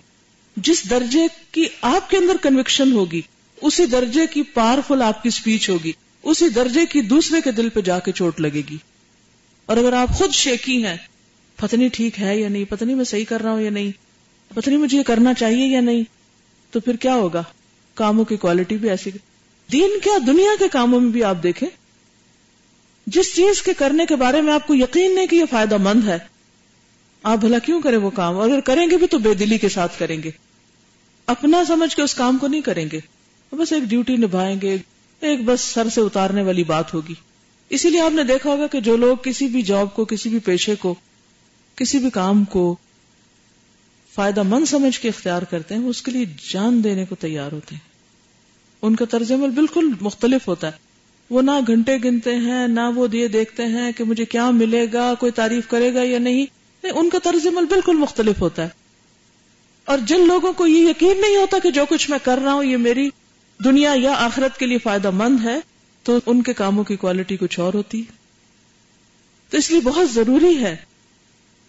جس 0.58 0.90
درجے 0.90 1.28
کی 1.52 1.66
آپ 1.82 2.10
کے 2.10 2.18
اندر 2.18 2.38
کنوکشن 2.42 2.92
ہوگی، 2.92 3.22
اسی 3.62 3.86
درجے 3.86 4.28
کی 4.28 4.42
پاورفل 4.42 5.02
آپ 5.02 5.24
کی 5.24 5.30
اسپیچ 5.30 5.70
ہوگی، 5.70 5.92
اسی 6.24 6.50
درجے 6.50 6.86
کی 6.86 7.02
دوسرے 7.02 7.42
کے 7.42 7.52
دل 7.52 7.70
پہ 7.70 7.82
جا 7.82 8.00
کے 8.00 8.12
چوٹ 8.12 8.42
لگے 8.42 8.62
گی۔ 8.70 8.78
اور 9.66 9.78
اگر 9.78 9.94
آپ 9.94 10.10
خود 10.10 10.34
شیکی 10.34 10.86
ہیں 10.86 10.98
پتنی 11.56 11.88
ٹھیک 11.88 12.20
ہے 12.20 12.40
یا 12.40 12.50
نہیں 12.50 12.66
پتنی 12.66 12.96
میں 12.96 13.06
صحیح 13.06 13.26
کر 13.30 13.42
رہا 13.42 13.52
ہوں 13.52 13.62
یا 13.62 13.70
نہیں 13.70 13.92
پتنی 14.56 14.78
مجھے 14.78 14.98
یہ 14.98 15.04
کرنا 15.04 15.34
چاہیے 15.34 15.68
یا 15.68 15.82
نہیں، 15.82 16.04
تو 16.72 16.80
پھر 16.80 16.96
کیا 16.96 17.16
ہوگا؟ 17.16 17.44
کاموں 17.94 18.26
کی 18.26 18.38
کوالٹی 18.38 18.78
بھی 18.78 18.90
ایسی۔ 18.90 19.10
دین 19.72 19.92
کیا 20.04 20.14
دنیا 20.28 20.50
کے 20.60 20.66
کاموں 20.68 21.00
میں 21.00 21.12
بھی 21.12 21.24
آپ 21.24 21.44
دیکھیں؟ 21.44 21.70
جس 23.08 23.36
چیز 23.36 23.62
کے 23.62 23.74
کرنے 23.74 24.06
کے 24.06 24.16
بارے 24.16 24.42
میں 24.42 24.54
آپ 24.54 24.68
کو 24.68 24.76
یقین 24.76 25.16
نہیں 25.16 25.28
کہ 25.28 25.36
یہ 25.36 25.44
فائدہ 25.50 25.78
مند 25.78 26.08
ہے 26.08 26.20
آپ 27.24 27.38
بھلا 27.38 27.60
کیوں 27.60 27.82
کریں 27.82 27.98
وہ 27.98 28.10
کام؟ 28.10 28.38
اگر 28.38 28.60
کریں 28.60 28.90
گے 28.90 28.98
بھی 28.98 29.08
تو 29.08 29.18
بے 29.18 29.34
دلی 29.34 29.58
کے 29.58 29.70
ساتھ 29.70 30.00
کریں 30.00 30.24
گے۔ 30.24 30.32
اپنا 31.26 31.64
سمجھ 31.68 31.96
کے 31.96 32.02
اس 32.02 32.14
کام 32.14 32.38
کو 32.38 32.48
نہیں 32.48 32.62
کریں 32.62 32.86
گے۔ 32.92 33.00
بس 33.52 33.74
ایک 33.74 33.84
ڈیوٹی 33.84 34.16
نبھائیں 34.16 34.62
گے۔ 34.62 34.78
ایک 35.20 35.46
بس 35.46 35.62
سر 35.62 35.90
سے 35.90 36.02
اتارنے 36.02 36.42
والی 36.42 36.64
بات 36.64 36.94
ہوگی۔ 36.94 37.14
اسی 37.70 37.90
لیے 37.90 38.02
آپ 38.02 38.12
نے 38.12 38.24
دیکھا 38.24 38.50
ہوگا 38.50 38.68
کہ 38.68 38.80
جو 38.80 38.98
لوگ 38.98 39.18
کسی 39.18 39.48
بھی 39.48 39.62
جاب 39.62 39.96
کو، 39.96 40.06
کسی 40.06 40.30
بھی 40.30 40.40
پیشے 40.40 40.76
کو، 40.76 40.96
کسی 41.76 42.00
بھی 42.00 42.10
کام 42.10 42.44
کو 42.44 42.76
فائدہ 44.16 44.44
مند 44.44 44.66
سمجھ 44.66 45.00
کے 45.00 45.10
اختیار 45.10 45.42
کرتے 45.42 45.76
ہیں، 45.76 45.82
وہ 45.82 45.90
اس 45.90 46.02
کے 46.02 46.12
لیے 46.12 46.26
جان 46.52 46.84
دینے 46.84 47.06
کو 47.06 47.16
تیار 47.16 47.52
ہوتے 47.52 47.76
ہیں۔ 47.76 47.90
ان 48.82 48.96
کا 48.96 49.06
طرز 49.06 49.32
عمل 49.32 49.50
بالکل 49.50 49.90
مختلف 50.02 50.48
ہوتا 50.48 50.68
ہے۔ 50.68 50.72
وہ 51.30 51.42
نہ 51.42 51.52
گھنٹے 51.68 51.98
گنتے 52.04 52.36
ہیں، 52.36 52.68
نہ 52.68 52.92
وہ 52.96 53.08
دیے 53.08 53.28
دیکھتے 53.28 53.64
ہیں 53.64 53.92
کہ 53.92 54.04
مجھے 54.04 54.26
کیا 54.26 54.50
ملے 54.50 54.88
گا، 54.94 55.14
کوئی 55.20 55.32
تعریف 55.32 55.68
کرے 55.68 55.94
گا 55.94 56.04
یا 56.04 56.20
نہیں۔ 56.20 56.63
ان 56.90 57.10
کا 57.10 57.20
طرز 57.24 57.48
عمل 57.48 57.66
بالکل 57.66 57.96
مختلف 57.96 58.42
ہوتا 58.42 58.64
ہے۔ 58.64 58.70
اور 59.86 59.98
جن 59.98 60.28
لوگوں 60.28 60.54
کو 60.54 60.68
یہ 60.68 60.90
یقین 60.90 61.22
نہیں 61.22 61.38
ہوتا 61.38 61.58
کہ 61.64 61.72
جو 61.72 61.86
کچھ 61.90 62.10
میں 62.10 62.20
کر 62.24 62.40
رہا 62.44 62.54
ہوں، 62.54 62.64
یہ 62.64 62.78
میری 62.78 63.10
دنیا 63.64 63.94
یا 63.96 64.14
آخرت 64.18 64.58
کے 64.58 64.66
لیے 64.66 64.78
فائدہ 64.78 65.10
مند 65.10 65.46
ہے، 65.46 65.60
تو 66.04 66.20
ان 66.26 66.44
کے 66.44 66.54
کاموں 66.54 66.84
کی 66.84 66.96
کوالٹی 66.96 67.38
کچھ 67.38 67.60
اور 67.60 67.74
ہوتی 67.74 68.04
تو 69.50 69.58
اس 69.58 69.72
لیے 69.72 69.80
بہت 69.80 70.12
ضروری 70.12 70.58
ہے 70.60 70.76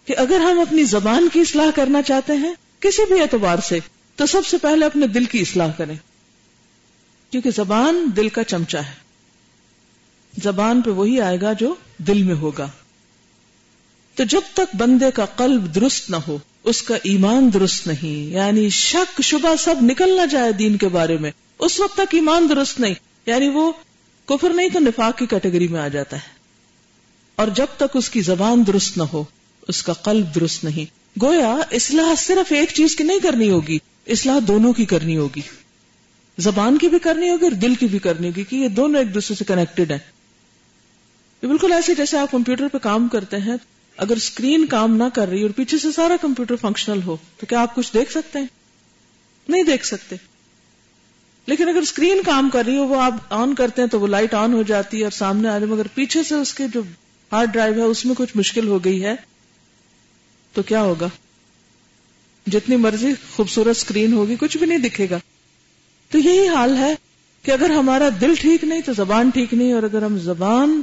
کہ 0.05 0.15
اگر 0.17 0.41
ہم 0.41 0.61
اپنی 0.61 0.85
زبان 0.85 1.29
کی 1.33 1.41
اصلاح 1.41 1.71
کرنا 1.75 2.03
چاہتے 2.03 2.33
ہیں، 2.33 2.55
کسی 2.81 3.13
بھی 3.13 3.21
اعتبار 3.21 3.59
سے، 3.59 3.79
تو 4.17 4.27
سب 4.27 4.47
سے 4.47 4.59
پہلے 4.59 4.87
اپنے 4.87 5.07
دل 5.07 5.25
کی 5.25 5.41
اصلاح 5.41 5.73
کریں۔ 5.73 5.97
کیونکہ 7.31 7.51
زبان 7.51 8.11
دل 8.17 8.29
کا 8.29 8.45
چمچا 8.45 8.81
ہے۔ 8.81 8.95
زبان 10.43 10.83
پہ 10.83 10.91
وہی 10.91 11.21
آئے 11.21 11.41
گا 11.41 11.53
جو 11.53 11.75
دل 11.99 12.23
میں 12.23 12.35
ہوگا۔ 12.35 12.69
تو 14.15 14.25
جب 14.25 14.41
تک 14.55 14.77
بندے 14.77 15.11
کا 15.15 15.25
قلب 15.25 15.75
درست 15.75 16.11
نہ 16.11 16.17
ہو، 16.17 16.39
اس 16.65 16.83
کا 16.83 16.95
ایمان 17.03 17.51
درست 17.55 17.87
نہیں 17.87 18.31
یعنی 18.31 18.69
شک، 18.69 19.23
شبہ 19.23 19.55
سب 19.59 19.75
نکل 19.83 20.17
نہ 20.17 20.27
جائے 20.27 20.53
دین 20.53 20.77
کے 20.77 20.89
بارے 20.89 21.17
میں، 21.17 21.31
اس 21.59 21.81
وقت 21.81 21.95
تک 21.95 22.15
ایمان 22.15 22.49
درست 22.49 22.81
نہیں 22.81 22.95
یعنی 23.27 23.49
وہ 23.49 23.73
کفر 24.25 24.51
نہیں 24.55 24.69
تو 24.69 24.79
نفاق 24.79 25.19
کی 25.19 25.27
کیٹیگری 25.27 25.69
میں 25.69 25.81
آ 25.81 25.89
جاتا 25.89 26.17
ہے۔ 26.17 26.35
اور 27.37 27.49
جب 27.49 27.67
تک 27.77 27.97
اس 27.97 28.11
کی 28.11 28.21
زبان 28.21 28.63
درست 28.67 28.99
نہ 28.99 29.03
ہو، 29.03 29.25
اس 29.69 29.83
کا 29.83 29.93
قلب 29.93 30.35
درست 30.35 30.65
نہیں۔ 30.65 31.19
گویا 31.23 31.57
اصلاح 31.73 32.15
صرف 32.19 32.53
ایک 32.53 32.69
چیز 32.75 32.97
کی 32.97 33.05
نہیں 33.05 33.19
کرنی 33.19 33.51
ہوگی، 33.51 33.79
اصلاح 34.07 34.39
دونوں 34.49 34.73
کی 34.73 34.85
کرنی 34.85 35.17
ہوگی۔ 35.17 35.41
زبان 36.39 36.79
کی 36.79 36.89
بھی 36.89 36.99
کرنی 36.99 37.31
ہوگی 37.31 37.45
اور 37.45 37.53
دل 37.53 37.75
کی 37.75 37.87
بھی 37.87 37.99
کرنی 37.99 38.27
ہوگی 38.29 38.45
کہ 38.45 38.57
یہ 38.57 38.69
دونوں 38.69 39.01
ایک 39.01 39.15
دوسرے 39.15 39.37
سے 39.37 39.45
کنیکٹڈ 39.45 39.91
ہیں۔ 39.91 39.99
بالکل 41.47 41.73
ایسے 41.73 41.95
جیسے 41.95 42.19
آپ 42.19 42.31
کمپیوٹر 42.31 42.69
پہ 42.69 42.79
کام 42.79 43.09
کرتے 43.09 43.37
ہیں 43.37 43.57
اگر 43.97 44.17
اسکرین 44.17 44.67
کام 44.67 44.97
نہ 44.97 45.05
کر 45.15 45.29
رہی 45.29 45.43
اور 45.43 45.51
پیچھے 45.51 45.79
سے 45.79 45.93
سارا 45.93 46.17
کمپیوٹر 46.21 46.57
فنکشنل 46.57 47.03
ہو، 47.03 47.17
تو 47.37 47.47
کیا 47.47 47.61
آپ 47.61 47.75
کچھ 47.75 47.95
دیکھ 47.95 48.13
سکتے 48.13 48.39
ہیں؟ 48.39 48.47
نہیں 49.49 49.63
دیکھ 49.63 49.87
سکتے۔ 49.87 50.17
لیکن 51.47 51.69
اگر 51.69 51.79
اسکرین 51.79 52.23
کام 52.23 52.51
کر 52.51 52.63
رہی 52.67 52.77
ہو، 52.77 52.85
وہ 52.85 53.01
آپ 53.01 53.15
آن 53.31 53.55
کرتے 53.55 53.83
ہیں 53.83 53.89
تو 53.89 54.01
وہ 54.01 54.07
لائٹ 54.07 54.35
آن 54.35 54.53
ہو 54.53 54.63
جاتی 54.63 54.99
ہے 54.99 55.03
اور 55.03 55.11
سامنے 55.11 55.49
آ 55.49 55.61
رہی 55.61 55.67
مگر 55.67 55.87
پیچھے 55.95 56.23
سے 56.23 56.35
اس 56.35 56.55
کے 56.55 56.65
جو 56.75 56.83
ہارڈ 57.33 57.53
ڈرائیو 57.53 57.75
ہے، 57.75 57.83
اس 57.83 58.05
میں 58.07 58.15
کچھ 58.19 58.37
مشکل 58.37 58.69
ہو 58.69 58.85
گئی 58.85 59.05
ہے، 59.05 59.15
تو 60.53 60.63
کیا 60.63 60.83
ہوگا؟ 60.83 61.09
جتنی 62.47 62.77
مرضی 62.77 63.13
خوبصورت 63.37 63.77
اسکرین 63.77 64.13
ہوگی، 64.13 64.37
کچھ 64.41 64.57
بھی 64.57 64.67
نہیں 64.67 64.79
دکھے 64.79 65.07
گا۔ 65.11 65.19
تو 66.11 66.19
یہی 66.19 66.49
حال 66.49 66.77
ہے 66.77 66.95
کہ 67.43 67.51
اگر 67.51 67.71
ہمارا 67.71 68.09
دل 68.21 68.35
ٹھیک 68.41 68.65
نہیں، 68.65 68.81
تو 68.81 68.93
زبان 68.93 69.31
ٹھیک 69.31 69.55
نہیں، 69.55 69.73
اور 69.73 69.83
اگر 69.83 70.03
ہم 70.03 70.19
زبان 70.19 70.83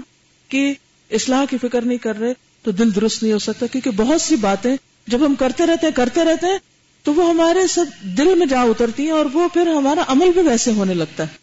کی 0.49 0.73
اصلاح 1.11 1.45
کی 1.49 1.57
فکر 1.61 1.81
نہیں 1.81 1.97
کر 1.97 2.19
رہے 2.19 2.33
تو 2.61 2.71
دل 2.71 2.95
درست 2.95 3.23
نہیں 3.23 3.33
ہو 3.33 3.39
سکتا، 3.39 3.65
کیونکہ 3.65 3.91
بہت 3.91 4.21
سی 4.21 4.35
باتیں 4.35 4.75
جب 5.07 5.25
ہم 5.25 5.35
کرتے 5.35 5.65
رہتے 5.65 5.87
ہیں، 5.87 5.93
کرتے 5.93 6.25
رہتے 6.25 6.47
ہیں، 6.47 6.57
تو 7.03 7.13
وہ 7.13 7.29
ہمارے 7.29 7.67
سب 7.67 7.85
دل 8.17 8.35
میں 8.35 8.45
جا 8.45 8.61
اترتی 8.61 9.03
ہیں 9.03 9.11
اور 9.11 9.25
وہ 9.33 9.47
پھر 9.47 9.67
ہمارا 9.67 10.01
عمل 10.07 10.31
بھی 10.31 10.41
ویسے 10.41 10.71
ہونے 10.71 10.93
لگتا 10.93 11.23
ہے۔ 11.23 11.37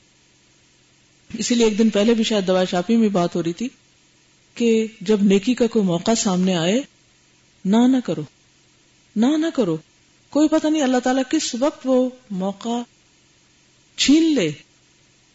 اسی 1.38 1.54
لیے 1.54 1.66
ایک 1.66 1.78
دن 1.78 1.90
پہلے 1.90 2.14
بھی 2.14 2.24
شاید 2.24 2.46
دوا 2.46 2.64
شاپی 2.64 2.96
میں 2.96 3.08
بات 3.08 3.36
ہو 3.36 3.42
رہی 3.42 3.52
تھی 3.52 3.68
کہ 4.54 4.86
جب 5.00 5.22
نیکی 5.22 5.54
کا 5.54 5.66
کوئی 5.66 5.84
موقع 5.84 6.10
سامنے 6.16 6.56
آئے، 6.56 6.82
نہ 7.64 7.76
نہ 7.76 7.96
کرو، 8.04 8.22
نہ 9.16 9.26
نہ 9.26 9.46
کرو۔ 9.54 9.76
کوئی 10.30 10.48
پتہ 10.48 10.66
نہیں 10.66 10.82
اللہ 10.82 10.98
تعالیٰ 10.98 11.22
کس 11.30 11.54
وقت 11.54 11.80
وہ 11.84 12.10
موقع 12.30 12.82
چھین 13.96 14.34
لے 14.34 14.50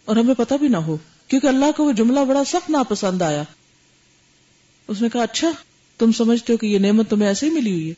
اور 0.05 0.15
ہمیں 0.15 0.35
پتہ 0.35 0.53
بھی 0.53 0.67
نہ 0.67 0.77
ہو، 0.77 0.97
کیونکہ 1.27 1.47
اللہ 1.47 1.71
کو 1.77 1.83
وہ 1.83 1.91
جملہ 1.91 2.19
بڑا 2.19 2.43
سخت 2.43 2.69
ناپسند 2.69 3.21
آیا۔ 3.21 3.43
اس 4.87 5.01
نے 5.01 5.09
کہا 5.09 5.23
اچھا 5.23 5.51
تم 5.97 6.11
سمجھتے 6.11 6.53
ہو 6.53 6.57
کہ 6.57 6.67
یہ 6.67 6.79
نعمت 6.79 7.09
تمہیں 7.09 7.27
ایسے 7.27 7.45
ہی 7.45 7.51
ملی 7.51 7.71
ہوئی 7.71 7.89
ہے۔ 7.89 7.93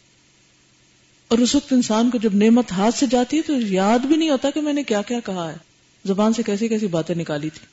اور 1.28 1.38
اس 1.38 1.56
وقت 1.56 1.74
انسان 1.74 2.10
کو 2.10 2.18
جب 2.18 2.36
نعمت 2.36 2.72
ہاتھ 2.72 2.96
سے 2.96 3.06
جاتی 3.10 3.38
ہے 3.38 3.42
تو 3.42 3.54
یاد 3.60 4.00
بھی 4.00 4.16
نہیں 4.16 4.30
ہوتا 4.30 4.50
کہ 4.50 4.62
میں 4.62 4.74
نے 4.74 4.84
کیا 4.84 5.02
کیا 5.02 5.20
کہا 5.20 5.52
ہے۔ 5.52 5.58
زبان 6.06 6.34
سے 6.34 6.44
کیسی 6.44 6.68
کیسی 6.68 6.88
باتیں 6.88 7.16
نکالی 7.16 7.50
تھی۔ 7.50 7.66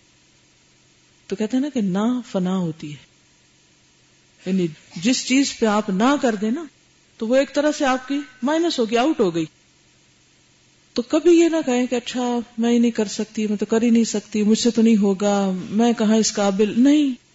تو 1.27 1.37
کہتے 1.37 1.57
ہیں 1.57 1.65
نا 1.65 1.69
کہ 1.75 1.81
نہ 1.81 2.21
فنا 2.31 2.57
ہوتی 2.57 2.91
ہے۔ 2.91 3.13
یعنی 4.47 4.67
جس 4.97 5.27
چیز 5.27 5.59
پہ 5.59 5.67
آپ 5.67 5.91
نہ 5.91 6.15
کر 6.23 6.35
دیں 6.35 6.51
نا، 6.51 6.65
تو 7.17 7.27
وہ 7.27 7.37
ایک 7.37 7.55
طرح 7.55 7.71
سے 7.79 7.85
آپ 7.85 8.09
کی 8.09 8.21
مائنس 8.43 8.79
ہوگی، 8.79 8.97
آؤٹ 8.97 9.21
ہو 9.21 9.35
گئی۔ 9.35 9.45
تو 10.93 11.03
کبھی 11.03 11.41
یہ 11.41 11.49
نہ 11.49 11.57
کہیں 11.67 11.87
کہ 11.87 11.95
اچھا 11.95 12.39
میں 12.59 12.73
ہی 12.73 12.79
نہیں 12.79 12.91
کر 12.91 13.05
سکتی، 13.05 13.47
میں 13.47 13.57
تو 13.57 13.67
کر 13.67 13.83
ہی 13.83 13.91
نہیں 13.91 14.05
سکتی، 14.05 14.43
مجھ 14.43 14.59
سے 14.59 14.71
تو 14.71 14.83
نہیں 14.83 14.97
ہوگا، 14.97 15.53
میں 15.71 15.93
کہاں 15.93 16.17
اس 16.17 16.33
قابل؟ 16.33 16.75
نہیں۔ 16.77 17.32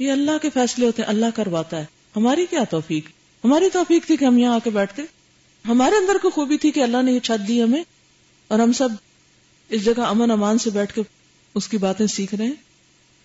یہ 0.00 0.12
اللہ 0.12 0.30
کے 0.42 0.50
فیصلے 0.50 0.86
ہوتے 0.86 1.02
ہیں، 1.02 1.08
اللہ 1.08 1.26
کرواتا 1.34 1.76
ہے۔ 1.78 1.84
ہماری 2.16 2.46
کیا 2.46 2.64
توفیق؟ 2.64 3.06
ہماری 3.44 3.64
توفیق 3.72 4.06
تھی 4.06 4.16
کہ 4.16 4.24
ہم 4.24 4.38
یہاں 4.38 4.54
آ 4.54 4.58
کے 4.64 4.70
بیٹھتے۔ 4.70 5.02
ہمارے 5.68 5.94
اندر 5.96 6.16
کو 6.22 6.30
خوبی 6.30 6.58
تھی 6.58 6.70
کہ 6.70 6.80
اللہ 6.80 7.02
نے 7.02 7.12
یہ 7.12 7.20
چھت 7.20 7.48
دی 7.48 7.62
ہمیں 7.62 7.82
اور 8.48 8.58
ہم 8.58 8.72
سب 8.72 8.88
اس 9.68 9.84
جگہ 9.84 10.00
امن 10.00 10.30
امان 10.30 10.58
سے 10.58 10.70
بیٹھ 10.70 10.94
کے 10.94 11.02
اس 11.54 11.68
کی 11.68 11.78
باتیں 11.78 12.06
سیکھ 12.06 12.34
رہے 12.34 12.46
ہیں۔ 12.46 12.52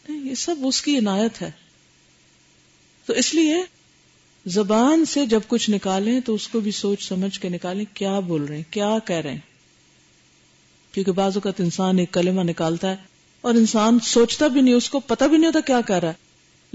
یہ 0.10 0.36
سب 0.36 0.56
اس 0.64 0.82
کی 0.82 0.98
عنایت 0.98 1.42
ہے۔ 1.42 1.52
تو 3.06 3.14
اس 3.14 3.34
لیے 3.34 3.56
زبان 4.46 5.06
سے 5.06 5.26
جب 5.26 5.40
کچھ 5.48 5.70
نکالیں 5.70 6.20
تو 6.20 6.34
اس 6.34 6.48
کو 6.48 6.60
بھی 6.60 6.72
سوچ 6.72 7.08
سمجھ 7.08 7.40
کے 7.40 7.50
نکالیں 7.50 7.86
کیا 7.94 8.20
بول 8.20 8.46
رہے 8.46 8.56
ہیں، 8.56 8.74
کیا 8.74 8.98
کہہ 9.06 9.16
رہے 9.16 9.32
ہیں۔ 9.32 9.40
کیونکہ 10.92 11.12
بعض 11.12 11.32
اوقات 11.36 11.62
انسان 11.62 12.00
ایک 12.00 12.12
کلمہ 12.12 12.42
نکالتا 12.42 12.90
ہے 12.90 12.96
اور 13.42 13.54
انسان 13.54 14.00
سوچتا 14.00 14.48
بھی 14.48 14.62
نہیں، 14.62 14.74
اس 14.74 14.90
کو 14.90 15.00
پتہ 15.00 15.24
بھی 15.24 15.38
نہیں 15.38 15.48
ہوتا 15.48 15.60
کیا 15.60 15.82
کہہ 15.82 15.96
رہا 15.96 16.08
ہے۔ 16.08 16.25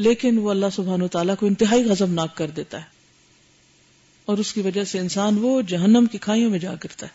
لیکن 0.01 0.39
وہ 0.39 0.51
اللہ 0.51 0.67
سبحانہ 0.73 1.07
تعالیٰ 1.07 1.35
کو 1.37 1.47
انتہائی 1.47 1.85
غزم 1.85 2.15
ناک 2.15 2.37
کر 2.37 2.51
دیتا 2.51 2.79
ہے 2.79 2.85
اور 4.25 4.39
اس 4.39 4.53
کی 4.53 4.61
وجہ 4.61 4.85
سے 4.85 4.99
انسان 4.99 5.39
وہ 5.41 5.63
جہنم 5.63 6.07
کی 6.13 6.19
کھائیوں 6.19 6.51
میں 6.51 6.59
جا 6.59 6.75
کرتا 6.75 7.07
ہے۔ 7.07 7.13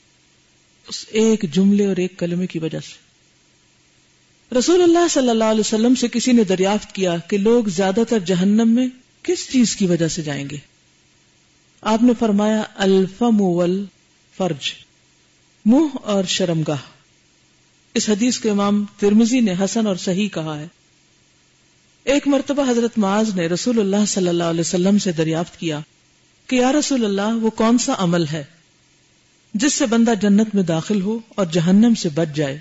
اس 0.88 1.06
ایک 1.10 1.54
جملے 1.54 1.86
اور 1.86 1.96
ایک 1.96 2.20
کلمے 2.20 2.48
کی 2.48 2.60
وجہ 2.60 2.80
سے۔ 2.80 3.06
رسول 4.58 4.82
اللہ 4.82 5.08
صلی 5.10 5.30
اللہ 5.30 5.44
علیہ 5.44 5.60
وسلم 5.60 5.96
سے 5.96 6.08
کسی 6.08 6.32
نے 6.32 6.44
دریافت 6.44 6.96
کیا 6.96 7.18
کہ 7.18 7.38
لوگ 7.38 7.63
زیادہ 7.63 8.00
تر 8.10 8.20
جہنم 8.20 8.70
میں 8.70 8.88
کس 9.24 9.51
چیز 9.51 9.75
کی 9.75 9.86
وجہ 9.86 10.08
سے 10.08 10.22
جائیں 10.22 10.50
گے؟ 10.50 10.58
آپ 11.82 12.04
نے 12.04 12.13
فرمایا، 12.20 12.63
الفم 12.75 13.60
فرج 14.38 14.74
منہ 15.65 15.98
اور 16.04 16.24
شرمگاہ۔ 16.24 16.92
اس 17.94 18.10
حدیث 18.10 18.39
کے 18.39 18.50
امام 18.50 18.86
ترمزی 18.98 19.39
نے 19.39 19.54
حسن 19.63 19.88
اور 19.88 19.96
صحیح 19.96 20.30
کہا 20.30 20.60
ہے۔ 20.60 20.68
ایک 22.06 22.28
مرتبہ 22.28 22.70
حضرت 22.70 22.98
معاذ 22.98 23.36
نے 23.36 23.48
رسول 23.48 23.80
اللہ 23.80 24.06
صلی 24.08 24.28
اللہ 24.28 24.44
علیہ 24.44 24.60
وسلم 24.60 24.98
سے 24.98 25.12
دریافت 25.12 25.60
کیا 25.60 25.80
کہ 26.48 26.56
یا 26.56 26.72
رسول 26.74 27.06
اللہ، 27.06 27.36
وہ 27.42 27.50
کون 27.50 27.78
سا 27.78 27.94
عمل 27.98 28.28
ہے 28.28 28.44
جس 29.54 29.74
سے 29.74 29.86
بندہ 29.86 30.14
جنت 30.22 30.56
میں 30.56 30.64
داخل 30.64 31.02
ہو 31.02 31.20
اور 31.30 31.46
جہنم 31.46 31.94
سے 31.96 32.10
بچ 32.10 32.28
جائے؟ 32.36 32.60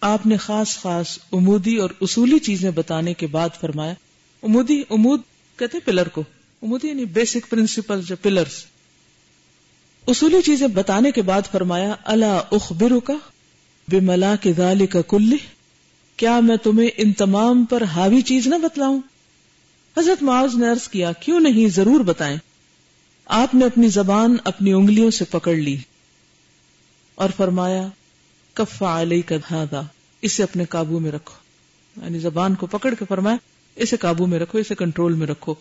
آپ 0.00 0.26
نے 0.26 0.36
خاص 0.36 0.78
خاص 0.78 1.18
امودی 1.32 1.76
اور 1.76 1.90
اصولی 2.00 2.38
چیزیں 2.38 2.70
بتانے 2.70 3.14
کے 3.14 3.26
بعد 3.26 3.48
فرمایا 3.60 3.94
امودی 4.42 4.82
امود 4.90 5.20
کہتے 5.56 5.78
پلر 5.80 6.08
کو 6.08 6.22
امودی 6.62 6.88
یعنی 6.88 7.04
بیسک 7.04 7.50
پرنسپل 7.50 8.00
پلرز 8.22 8.64
اصولی 10.08 10.42
چیزیں 10.42 10.66
بتانے 10.66 11.10
کے 11.10 11.22
بعد 11.22 11.42
فرمایا 11.52 11.94
اللہ 12.04 12.40
اخبرو 12.50 13.00
کا 13.00 13.14
بے 13.88 14.00
ملا 14.00 14.36
کے 14.36 14.52
دال 14.52 14.86
کا 14.86 15.02
کل 15.02 15.36
کیا 16.20 16.40
میں 16.40 16.56
تمہیں 16.56 16.88
ان 16.96 17.12
تمام 17.12 17.64
پر 17.64 17.82
حاوی 17.82 18.22
چیز 18.22 18.46
نہ 18.46 18.54
بتلاؤں؟ 18.54 19.00
حضرت 19.98 20.22
معاذ 20.22 20.54
نے 20.54 20.68
عرض 20.68 20.88
کیا، 20.88 21.12
کیوں 21.12 21.40
نہیں؟ 21.40 21.68
ضرور 21.68 22.00
بتائیں۔ 22.00 22.36
آپ 23.26 23.54
نے 23.54 23.64
اپنی 23.64 23.88
زبان 23.88 24.36
اپنی 24.44 24.72
انگلیوں 24.72 25.10
سے 25.10 25.24
پکڑ 25.24 25.54
لی۔ 25.54 25.76
اور 27.14 27.30
فرمایا 27.36 27.88
کفا 28.52 29.02
علیہ 29.02 29.22
کا 29.26 29.36
دھادا 29.36 29.80
اسے 30.22 30.42
اپنے 30.42 30.64
قابو 30.64 30.98
میں 30.98 31.12
رکھو۔ 31.12 31.34
یعنی 32.04 32.18
زبان 32.18 32.54
کو 32.54 32.66
پکڑ 32.66 32.94
کے 32.94 33.04
فرمایا، 33.08 33.36
اسے 33.76 33.96
قابو 33.96 34.26
میں 34.26 34.38
رکھو، 34.38 34.58
اسے 34.58 34.74
کنٹرول 34.74 35.12
میں 35.12 35.26
رکھو۔ 35.26 35.54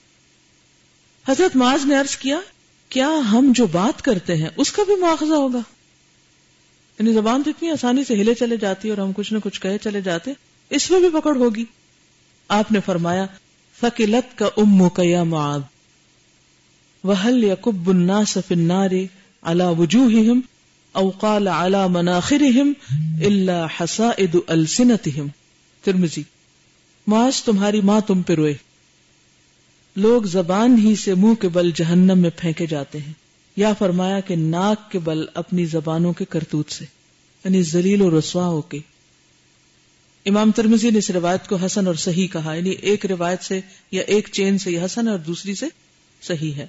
حضرت 1.28 1.56
معاذ 1.56 1.86
نے 1.86 1.96
عرض 1.96 2.16
کیا 2.16 2.40
کیا 2.90 3.10
ہم 3.32 3.52
جو 3.56 3.68
بات 3.68 4.02
کرتے 4.02 4.36
ہیں، 4.36 4.50
اس 4.58 4.72
کا 4.72 4.84
بھی 4.84 4.96
مواخذہ 4.96 5.34
ہوگا؟ 5.34 5.62
یعنی 7.00 7.14
زبان 7.14 7.44
تو 7.44 7.50
اتنی 7.50 7.70
آسانی 7.70 8.04
سے 8.04 8.14
ہلے 8.14 8.34
چلے 8.34 8.58
جاتی 8.58 8.90
اور 8.90 8.98
ہم 8.98 9.12
کچھ 9.16 9.34
نہ 9.34 9.38
کچھ 9.44 9.62
کہے 9.62 9.78
چلے 9.78 10.02
جاتے 10.02 10.32
اس 10.70 10.92
میں 10.92 11.00
بھی 11.00 11.10
پکڑ 11.10 11.36
ہوگی۔ 11.36 11.66
آپ 12.48 12.72
نے 12.72 12.80
فرمایا 12.86 13.26
فکلت 13.82 14.38
کا 14.38 14.50
امو 14.58 14.90
کا 14.90 15.04
یا 15.06 15.24
معاد 15.24 15.60
وحل 17.04 17.44
یقب 17.44 17.90
الناس 17.90 18.38
فی 18.48 18.56
النار 18.56 18.90
على 19.42 19.64
وجوہہم 19.78 20.40
او 20.92 21.10
قال 21.10 21.48
على 21.48 21.78
مناخرہم 21.90 22.74
الا 23.26 23.66
حسائد 23.80 24.36
السنتہم 24.48 25.28
ترمزی 25.84 26.24
معاذ 27.08 27.44
تمہاری 27.44 27.82
ماں 27.82 28.02
تم 28.02 28.22
پہ 28.22 28.34
روئے۔ 28.34 28.54
لوگ 29.96 30.22
زبان 30.22 30.78
ہی 30.78 30.96
سے 30.96 31.16
منہ 31.16 31.34
کے 31.34 31.50
بل 31.50 31.72
جہنم 31.76 32.20
میں 32.20 32.30
پھینکے 32.38 32.66
جاتے 32.66 33.00
ہیں۔ 33.00 33.14
یا 33.56 33.74
فرمایا 33.74 34.20
کہ 34.20 34.36
ناک 34.36 34.92
کے 34.92 35.00
بل 35.00 35.26
اپنی 35.34 35.66
زبانوں 35.66 36.14
کے 36.14 36.26
کرتوت 36.26 36.72
سے 36.72 36.86
یعنی 37.44 37.62
زلیل 37.62 38.02
و 38.02 38.20
رسوا 38.20 38.46
ہو 38.46 38.62
کے۔ 38.62 38.80
امام 40.26 40.52
ترمزی 40.52 40.90
نے 40.90 40.98
اس 40.98 41.10
روایت 41.10 41.48
کو 41.48 41.56
حسن 41.56 41.88
اور 41.88 41.96
صحیح 41.96 42.28
کہا 42.28 42.54
یعنی 42.54 42.70
ایک 42.70 43.06
روایت 43.06 43.44
سے 43.44 43.62
یا 43.92 44.04
ایک 44.08 44.30
چین 44.32 44.58
سے 44.58 44.72
یہ 44.72 44.86
حسن 44.86 45.08
اور 45.08 45.18
دوسری 45.18 45.56
سے 45.56 45.66
صحیح 46.22 46.54
ہے۔ 46.54 46.68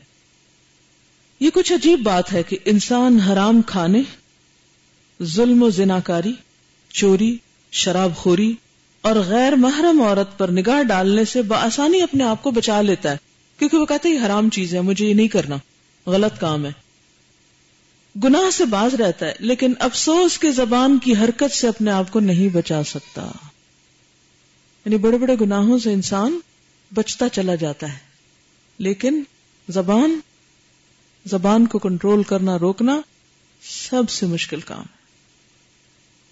یہ 1.41 1.51
کچھ 1.55 1.73
عجیب 1.73 2.01
بات 2.03 2.33
ہے 2.33 2.43
کہ 2.43 2.57
انسان 2.65 3.21
حرام 3.21 3.63
کھانے، 3.63 4.03
ظلم 5.23 5.63
و 5.63 5.71
زناکاری، 5.71 6.33
چوری 6.89 7.37
شراب 7.73 8.17
خوری 8.17 8.55
اور 9.01 9.17
غیر 9.17 9.53
محرم 9.53 10.03
عورت 10.03 10.39
پر 10.39 10.49
نگاہ 10.49 10.83
ڈالنے 10.83 11.25
سے 11.25 11.43
بآسانی 11.43 12.03
اپنے 12.03 12.25
آپ 12.25 12.43
کو 12.43 12.51
بچا 12.51 12.81
لیتا 12.81 13.13
ہے، 13.13 13.17
کیونکہ 13.59 13.77
وہ 13.77 13.87
کہتے 13.87 14.09
ہیں 14.09 14.27
حرام 14.27 14.51
چیز 14.51 14.75
ہے، 14.75 14.81
مجھے 14.81 15.07
یہ 15.07 15.15
نہیں 15.15 15.29
کرنا، 15.29 15.57
غلط 16.07 16.41
کام 16.41 16.67
ہے۔ 16.67 16.73
گناہ 18.25 18.51
سے 18.51 18.65
باز 18.65 18.95
رہتا 18.95 19.27
ہے، 19.27 19.33
لیکن 19.39 19.73
افسوس 19.79 20.39
کے 20.39 20.53
زبان 20.53 20.99
کی 20.99 21.13
حرکت 21.13 21.55
سے 21.55 21.69
اپنے 21.69 21.91
آپ 21.91 22.13
کو 22.13 22.21
نہیں 22.21 22.49
بچا 22.49 22.85
سکتا۔ 22.85 23.23
یعنی 24.85 24.97
بڑے 24.97 25.19
بڑے 25.19 25.37
گناہوں 25.41 25.79
سے 25.79 25.93
انسان 25.93 26.41
بچتا 26.95 27.29
چلا 27.29 27.55
جاتا 27.55 27.93
ہے۔ 27.93 27.99
لیکن 28.79 29.23
زبان 29.69 30.21
زبان 31.27 31.67
کو 31.67 31.79
کنٹرول 31.79 32.23
کرنا، 32.23 32.59
روکنا 32.59 33.01
سب 33.91 34.11
سے 34.11 34.27
مشکل 34.27 34.61
کام 34.61 34.85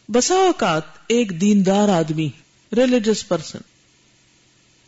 بسا 0.08 0.34
اوقات 0.34 0.82
ایک 1.06 1.40
دیندار 1.40 1.88
آدمی 1.88 2.28
ریلیجس 2.76 3.28
پرسن 3.28 3.58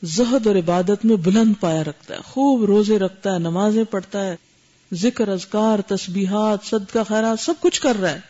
زہد 0.03 0.47
اور 0.47 0.57
عبادت 0.57 1.05
میں 1.05 1.17
بلند 1.17 1.55
پایا 1.61 1.85
رکھتا 1.85 2.15
ہے، 2.15 2.21
خوب 2.25 2.65
روزے 2.65 2.99
رکھتا 2.99 3.35
ہے، 3.35 3.39
نمازیں 3.39 3.85
پڑھتا 3.85 4.25
ہے 4.25 4.37
ذکر 4.95 5.29
ازکار 5.29 5.79
تسبیحات، 5.79 6.59
صدقہ، 6.65 6.99
خیرات، 7.09 7.41
سب 7.41 7.55
کچھ 7.61 7.81
کر 7.81 7.97
رہا 7.97 8.11
ہے۔ 8.11 8.21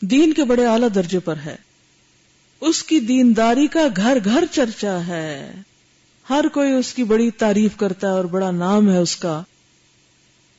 دین 0.00 0.32
کے 0.32 0.44
بڑے 0.44 0.66
اعلی 0.66 0.86
درجے 0.94 1.18
پر 1.18 1.36
ہے۔ 1.44 1.56
اس 2.60 2.82
کی 2.82 3.00
دینداری 3.00 3.66
کا 3.66 3.80
گھر 3.96 4.18
گھر 4.24 4.44
چرچا 4.50 5.06
ہے۔ 5.06 5.52
ہر 6.30 6.44
کوئی 6.52 6.72
اس 6.72 6.94
کی 6.94 7.04
بڑی 7.04 7.30
تعریف 7.30 7.76
کرتا 7.76 8.06
ہے 8.06 8.12
اور 8.12 8.24
بڑا 8.24 8.50
نام 8.50 8.90
ہے 8.90 8.98
اس 8.98 9.16
کا۔ 9.16 9.42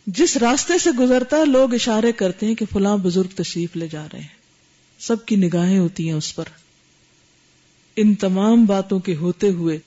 جس 0.07 0.38
راستے 0.38 0.77
سے 0.77 0.91
گزرتا 0.91 1.38
ہے، 1.38 1.45
لوگ 1.45 1.73
اشارے 1.73 2.11
کرتے 2.11 2.45
ہیں 2.45 2.55
کہ 2.55 2.65
فلاں 2.73 2.97
بزرگ 2.97 3.35
تشریف 3.35 3.75
لے 3.75 3.88
جا 3.88 4.07
رہے 4.13 4.19
ہیں۔ 4.19 4.27
سب 4.99 5.25
کی 5.25 5.35
نگاہیں 5.35 5.79
ہوتی 5.79 6.07
ہیں 6.07 6.15
اس 6.15 6.35
پر۔ 6.35 6.45
ان 7.95 8.15
تمام 8.15 8.65
باتوں 8.65 8.99
کے 8.99 9.15
ہوتے 9.15 9.49
ہوئے 9.49 9.79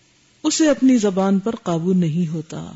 اسے 0.43 0.71
اپنی 0.71 0.99
زبان 0.99 1.39
پر 1.39 1.57
قابو 1.57 1.93
نہیں 1.93 2.33
ہوتا۔ 2.33 2.73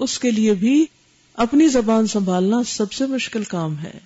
اس 0.00 0.18
کے 0.18 0.30
لیے 0.30 0.54
بھی 0.54 0.86
اپنی 1.34 1.68
زبان 1.68 2.06
سنبھالنا 2.06 2.56
سب 2.66 2.92
سے 2.92 3.06
مشکل 3.06 3.44
کام 3.44 3.78
ہے۔ 3.78 3.98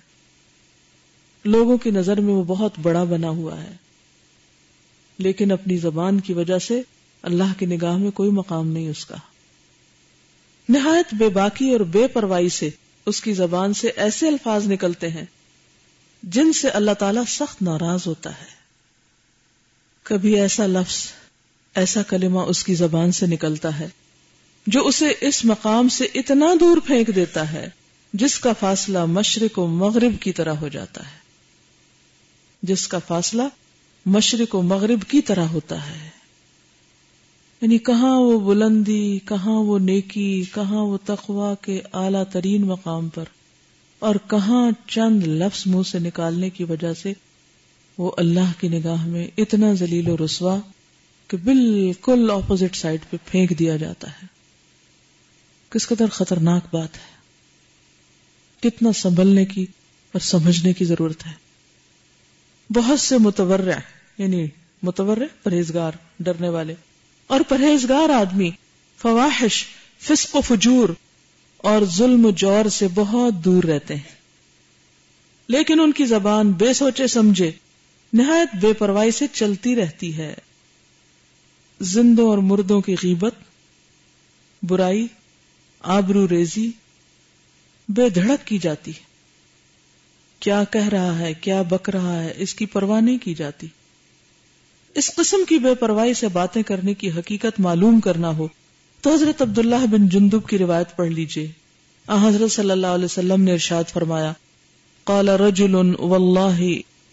لوگوں 1.45 1.77
کی 1.77 1.91
نظر 1.91 2.19
میں 2.21 2.33
وہ 2.33 2.43
بہت 2.43 2.71
بڑا 2.81 3.03
بنا 3.03 3.29
ہوا 3.29 3.63
ہے۔ 3.63 3.75
لیکن 5.17 5.51
اپنی 5.51 5.77
زبان 5.77 6.19
کی 6.19 6.33
وجہ 6.33 6.59
سے 6.59 6.81
اللہ 7.21 7.59
کی 7.59 7.65
نگاہ 7.65 7.97
میں 7.97 8.11
کوئی 8.11 8.31
مقام 8.31 8.67
نہیں 8.67 8.89
اس 8.89 9.05
کا۔ 9.05 9.15
نہایت 10.69 11.13
بے 11.13 11.29
باکی 11.29 11.71
اور 11.71 11.79
بے 11.79 12.07
پرواہی 12.07 12.49
سے 12.49 12.69
اس 13.05 13.21
کی 13.21 13.33
زبان 13.33 13.73
سے 13.73 13.87
ایسے 13.87 14.27
الفاظ 14.27 14.67
نکلتے 14.67 15.09
ہیں 15.09 15.25
جن 16.23 16.53
سے 16.53 16.69
اللہ 16.69 16.91
تعالی 16.91 17.19
سخت 17.27 17.61
ناراض 17.61 17.99
ہوتا 18.05 18.29
ہے۔ 18.29 18.55
کبھی 20.03 20.39
ایسا 20.39 20.65
لفظ، 20.65 21.11
ایسا 21.75 22.01
کلمہ 22.01 22.39
اس 22.39 22.63
کی 22.63 22.75
زبان 22.75 23.11
سے 23.11 23.25
نکلتا 23.25 23.79
ہے 23.79 23.87
جو 24.67 24.87
اسے 24.87 25.05
اس 25.21 25.45
مقام 25.45 25.89
سے 25.89 26.05
اتنا 26.13 26.45
دور 26.59 26.77
پھینک 26.87 27.15
دیتا 27.15 27.51
ہے، 27.51 27.69
جس 28.13 28.39
کا 28.39 28.53
فاصلہ 28.59 29.05
مشرق 29.05 29.59
و 29.59 29.67
مغرب 29.67 30.21
کی 30.21 30.31
طرح 30.31 30.53
ہو 30.53 30.67
جاتا 30.67 31.05
ہے۔ 31.05 31.25
جس 32.61 32.87
کا 32.87 32.99
فاصلہ 32.99 33.43
مشرق 34.05 34.55
و 34.55 34.61
مغرب 34.61 34.99
کی 35.07 35.21
طرح 35.21 35.45
ہوتا 35.45 35.89
ہے۔ 35.89 36.09
یعنی 37.61 37.77
کہاں 37.77 38.19
وہ 38.19 38.39
بلندی، 38.39 39.19
کہاں 39.25 39.53
وہ 39.53 39.79
نیکی، 39.79 40.43
کہاں 40.53 40.83
وہ 40.83 40.97
تقوا 41.05 41.55
کے 41.61 41.81
اعلی 41.93 42.17
ترین 42.31 42.61
مقام 42.61 43.09
پر۔ 43.09 43.23
اور 43.99 44.15
کہاں 44.29 44.71
چند 44.87 45.23
لفظ 45.27 45.63
منہ 45.65 45.83
سے 45.83 45.99
نکالنے 45.99 46.49
کی 46.49 46.63
وجہ 46.63 46.93
سے 46.93 47.13
وہ 47.97 48.11
اللہ 48.17 48.51
کی 48.59 48.67
نگاہ 48.67 49.05
میں 49.05 49.27
اتنا 49.37 49.73
ذلیل 49.73 50.09
و 50.09 50.25
رسوا 50.25 50.57
کہ 51.27 51.37
بالکل 51.37 52.31
اپوزٹ 52.31 52.75
سائڈ 52.75 52.99
پہ 53.09 53.17
پھینک 53.25 53.59
دیا 53.59 53.77
جاتا 53.77 54.09
ہے۔ 54.09 54.34
کس 55.75 55.87
قدر 55.87 56.07
خطرناک 56.07 56.63
بات 56.71 56.97
ہے۔ 56.97 57.15
کتنا 58.59 58.91
سنبھلنے 58.93 59.45
کی 59.45 59.63
اور 60.11 60.19
سمجھنے 60.19 60.73
کی 60.73 60.85
ضرورت 60.85 61.25
ہے۔ 61.25 61.31
بہت 62.69 62.99
سے 62.99 63.17
متورع 63.17 63.79
یعنی 64.17 64.47
متورع، 64.83 65.25
پرہیزگار، 65.43 65.91
ڈرنے 66.19 66.49
والے 66.49 66.75
اور 67.27 67.39
پرہیزگار 67.49 68.09
آدمی 68.09 68.51
فواہش 68.97 69.65
فسق 69.99 70.35
و 70.35 70.41
فجور 70.41 70.89
اور 71.57 71.81
ظلم 71.85 72.25
و 72.25 72.31
جور 72.31 72.69
سے 72.69 72.87
بہت 72.87 73.33
دور 73.33 73.63
رہتے 73.63 73.95
ہیں۔ 73.95 74.15
لیکن 75.47 75.79
ان 75.79 75.91
کی 75.91 76.05
زبان 76.05 76.51
بے 76.51 76.73
سوچے 76.73 77.07
سمجھے، 77.07 77.51
نہایت 78.13 78.55
بے 78.61 78.73
پرواہی 78.73 79.11
سے 79.11 79.27
چلتی 79.33 79.75
رہتی 79.75 80.17
ہے۔ 80.17 80.33
زندوں 81.81 82.29
اور 82.29 82.37
مردوں 82.37 82.81
کی 82.81 82.95
غیبت، 83.03 83.33
برائی 84.63 85.07
آبرو 85.85 86.27
ریزی 86.27 86.71
بے 87.89 88.09
دھڑک 88.09 88.47
کی 88.47 88.57
جاتی 88.57 88.91
ہے۔ 88.91 89.03
کیا 90.39 90.63
کہہ 90.63 90.87
رہا 90.87 91.19
ہے، 91.19 91.33
کیا 91.33 91.61
بک 91.61 91.89
رہا 91.89 92.23
ہے، 92.23 92.33
اس 92.37 92.53
کی 92.53 92.65
پرواہ 92.65 93.01
نہیں 93.01 93.17
کی 93.17 93.33
جاتی۔ 93.33 93.67
اس 94.95 95.15
قسم 95.15 95.37
کی 95.49 95.57
بے 95.57 95.75
پرواہی 95.75 96.13
سے 96.13 96.27
باتیں 96.27 96.63
کرنے 96.63 96.93
کی 96.93 97.09
حقیقت 97.09 97.59
معلوم 97.59 97.99
کرنا 97.99 98.37
ہو 98.37 98.47
تو 99.01 99.13
حضرت 99.13 99.41
عبداللہ 99.41 99.85
بن 99.91 100.09
جندب 100.09 100.47
کی 100.47 100.57
روایت 100.57 100.95
پڑھ 100.95 101.07
لیجیے۔ 101.07 101.51
حضرت 102.07 102.51
صلی 102.51 102.71
اللہ 102.71 102.87
علیہ 102.87 103.05
وسلم 103.05 103.41
نے 103.41 103.53
ارشاد 103.53 103.83
فرمایا، 103.89 104.33
قال 105.03 105.29
رجل 105.29 105.75
واللہ 105.99 106.61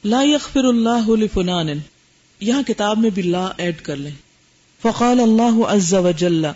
لا 0.04 0.22
يغفر 0.22 0.64
اللہ 0.64 1.10
لفلان 1.10 1.68
یہاں 2.40 2.62
کتاب 2.62 2.98
میں 2.98 3.10
بھی 3.10 3.22
لا 3.22 3.48
ایڈ 3.56 3.80
کر 3.80 3.96
لیں۔ 3.96 4.10
فقال 4.82 5.20
اللہ 5.20 5.66
عز 5.66 5.94
وجل 5.94 6.46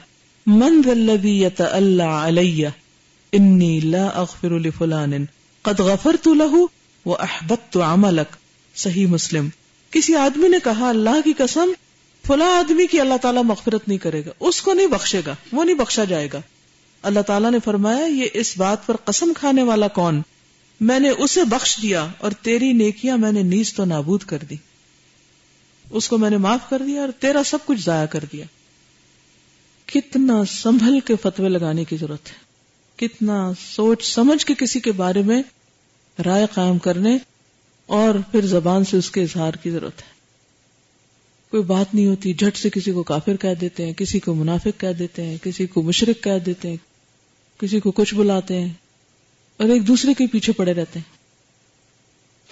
من 0.47 0.83
ذا 0.85 0.93
الذي 0.93 1.43
يتألى 1.43 2.03
علي 2.03 2.65
انی 3.33 3.81
لا 3.81 4.07
اغفر 4.07 4.59
لفلان. 4.59 5.13
قد 5.63 5.81
غفرت 5.81 6.27
له 6.27 6.57
واحبطت 7.07 7.77
عملك. 7.77 8.37
صحیح 8.77 9.07
مسلم. 9.07 9.49
کسی 9.91 10.15
آدمی 10.15 10.49
نے 10.49 10.57
کہا 10.65 10.89
اللہ 10.89 11.21
کی 11.25 11.33
قسم، 11.33 11.73
فلاں 12.27 12.59
آدمی 12.59 12.87
کی 12.87 13.01
اللہ 13.01 13.17
تعالیٰ 13.23 13.45
مغفرت 13.45 13.89
نہیں 13.89 13.99
کرے 13.99 14.25
گا، 14.25 14.31
اس 14.41 14.63
کو 14.63 14.73
نہیں 14.73 14.87
بخشے 14.87 15.21
گا، 15.27 15.35
وہ 15.53 15.65
نہیں 15.65 15.77
بخشا 15.77 16.05
جائے 16.05 16.29
گا۔ 16.33 16.41
اللہ 17.03 17.21
تعالیٰ 17.21 17.51
نے 17.51 17.59
فرمایا، 17.65 18.07
یہ 18.07 18.27
اس 18.35 18.57
بات 18.57 18.87
پر 18.87 18.97
قسم 19.05 19.33
کھانے 19.37 19.63
والا 19.63 19.89
کون؟ 19.89 20.23
میں 20.81 21.01
نے 21.01 21.09
اسے 21.09 21.45
بخش 21.45 21.79
دیا 21.83 22.07
اور 22.19 22.31
تیری 22.31 22.73
نیکیاں 22.73 23.19
میں 23.19 23.33
نے 23.33 23.43
نیز 23.43 23.75
تو 23.75 23.85
نابود 23.85 24.23
کر 24.23 24.39
دی۔ 24.51 24.57
اس 25.91 26.09
کو 26.09 26.19
میں 26.19 26.31
نے 26.31 26.37
معاف 26.37 26.71
کر 26.71 26.83
دیا 26.87 27.01
اور 27.01 27.09
تیرا 27.19 27.43
سب 27.45 27.59
کچھ 27.67 27.81
ضائع 27.81 28.07
کر 28.07 28.25
دیا۔ 28.33 28.45
کتنا 29.87 30.45
سنبھل 30.45 31.01
کے 31.01 31.15
فتوے 31.23 31.49
لگانے 31.49 31.85
کی 31.85 31.97
ضرورت 31.97 32.27
ہے۔ 32.27 32.47
کتنا 32.97 33.53
سوچ 33.61 34.15
سمجھ 34.15 34.47
کے 34.47 34.55
کسی 34.59 34.81
کے 34.81 34.93
بارے 34.93 35.23
میں 35.23 35.43
رائے 36.25 36.47
قائم 36.55 36.79
کرنے 36.79 37.19
اور 37.87 38.15
پھر 38.33 38.47
زبان 38.47 38.85
سے 38.85 38.97
اس 38.97 39.11
کے 39.11 39.23
اظہار 39.23 39.55
کی 39.55 39.71
ضرورت 39.71 40.01
ہے۔ 40.01 40.17
کوئی 41.51 41.63
بات 41.63 41.95
نہیں 41.95 42.07
ہوتی، 42.07 42.35
جھٹ 42.35 42.57
سے 42.57 42.71
کسی 42.71 42.93
کو 42.93 43.03
کافر 43.03 43.37
کہہ 43.37 43.55
دیتے 43.61 43.87
ہیں، 43.87 43.93
کسی 43.93 44.19
کو 44.19 44.35
منافق 44.35 44.81
کہہ 44.81 44.93
دیتے 44.99 45.23
ہیں، 45.23 45.37
کسی 45.43 45.67
کو 45.67 45.83
مشرق 45.83 46.25
کہہ 46.25 46.39
دیتے 46.47 46.71
ہیں، 46.71 46.77
کسی 47.61 47.81
کو 47.81 47.91
کچھ 47.91 48.15
بلاتے 48.15 48.61
ہیں 48.61 48.73
اور 49.57 49.69
ایک 49.69 49.89
دوسرے 49.89 50.15
کے 50.15 50.27
پیچھے 50.27 50.53
پڑے 50.53 50.73
رہتے 50.73 50.99
ہیں۔ 50.99 51.17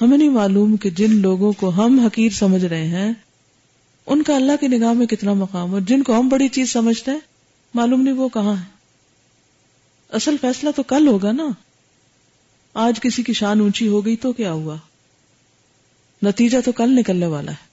ہمیں 0.00 0.18
نہیں 0.18 0.28
معلوم 0.28 0.76
کہ 0.76 0.90
جن 0.90 1.16
لوگوں 1.16 1.52
کو 1.52 1.68
ہم 1.68 1.98
حقیر 1.98 2.30
سمجھ 2.32 2.64
رہے 2.64 2.86
ہیں 2.86 3.12
ان 4.06 4.22
کا 4.22 4.36
اللہ 4.36 4.52
کی 4.60 4.68
نگاہ 4.68 4.92
میں 4.92 5.06
کتنا 5.06 5.32
مقام 5.32 5.74
اور 5.74 5.80
جن 5.80 6.02
کو 6.02 6.20
ہم 6.20 6.28
بڑی 6.28 6.48
چیز 6.48 6.72
سمجھتے 6.72 7.10
ہیں، 7.10 7.18
معلوم 7.74 8.00
نہیں 8.00 8.14
وہ 8.14 8.28
کہاں 8.28 8.56
ہے 8.56 8.74
اصل 10.08 10.36
فیصلہ 10.40 10.70
تو 10.76 10.82
کل 10.82 11.08
ہوگا 11.08 11.32
نا۔ 11.32 11.44
آج 12.74 13.00
کسی 13.00 13.22
کی 13.22 13.32
شان 13.32 13.60
اونچی 13.60 13.88
ہو 13.88 14.06
گئی 14.06 14.16
تو 14.16 14.32
کیا 14.32 14.52
ہوا؟ 14.52 14.76
نتیجہ 16.22 16.58
تو 16.64 16.72
کل 16.72 16.96
نکلنے 16.96 17.26
والا 17.26 17.52
ہے۔ 17.52 17.66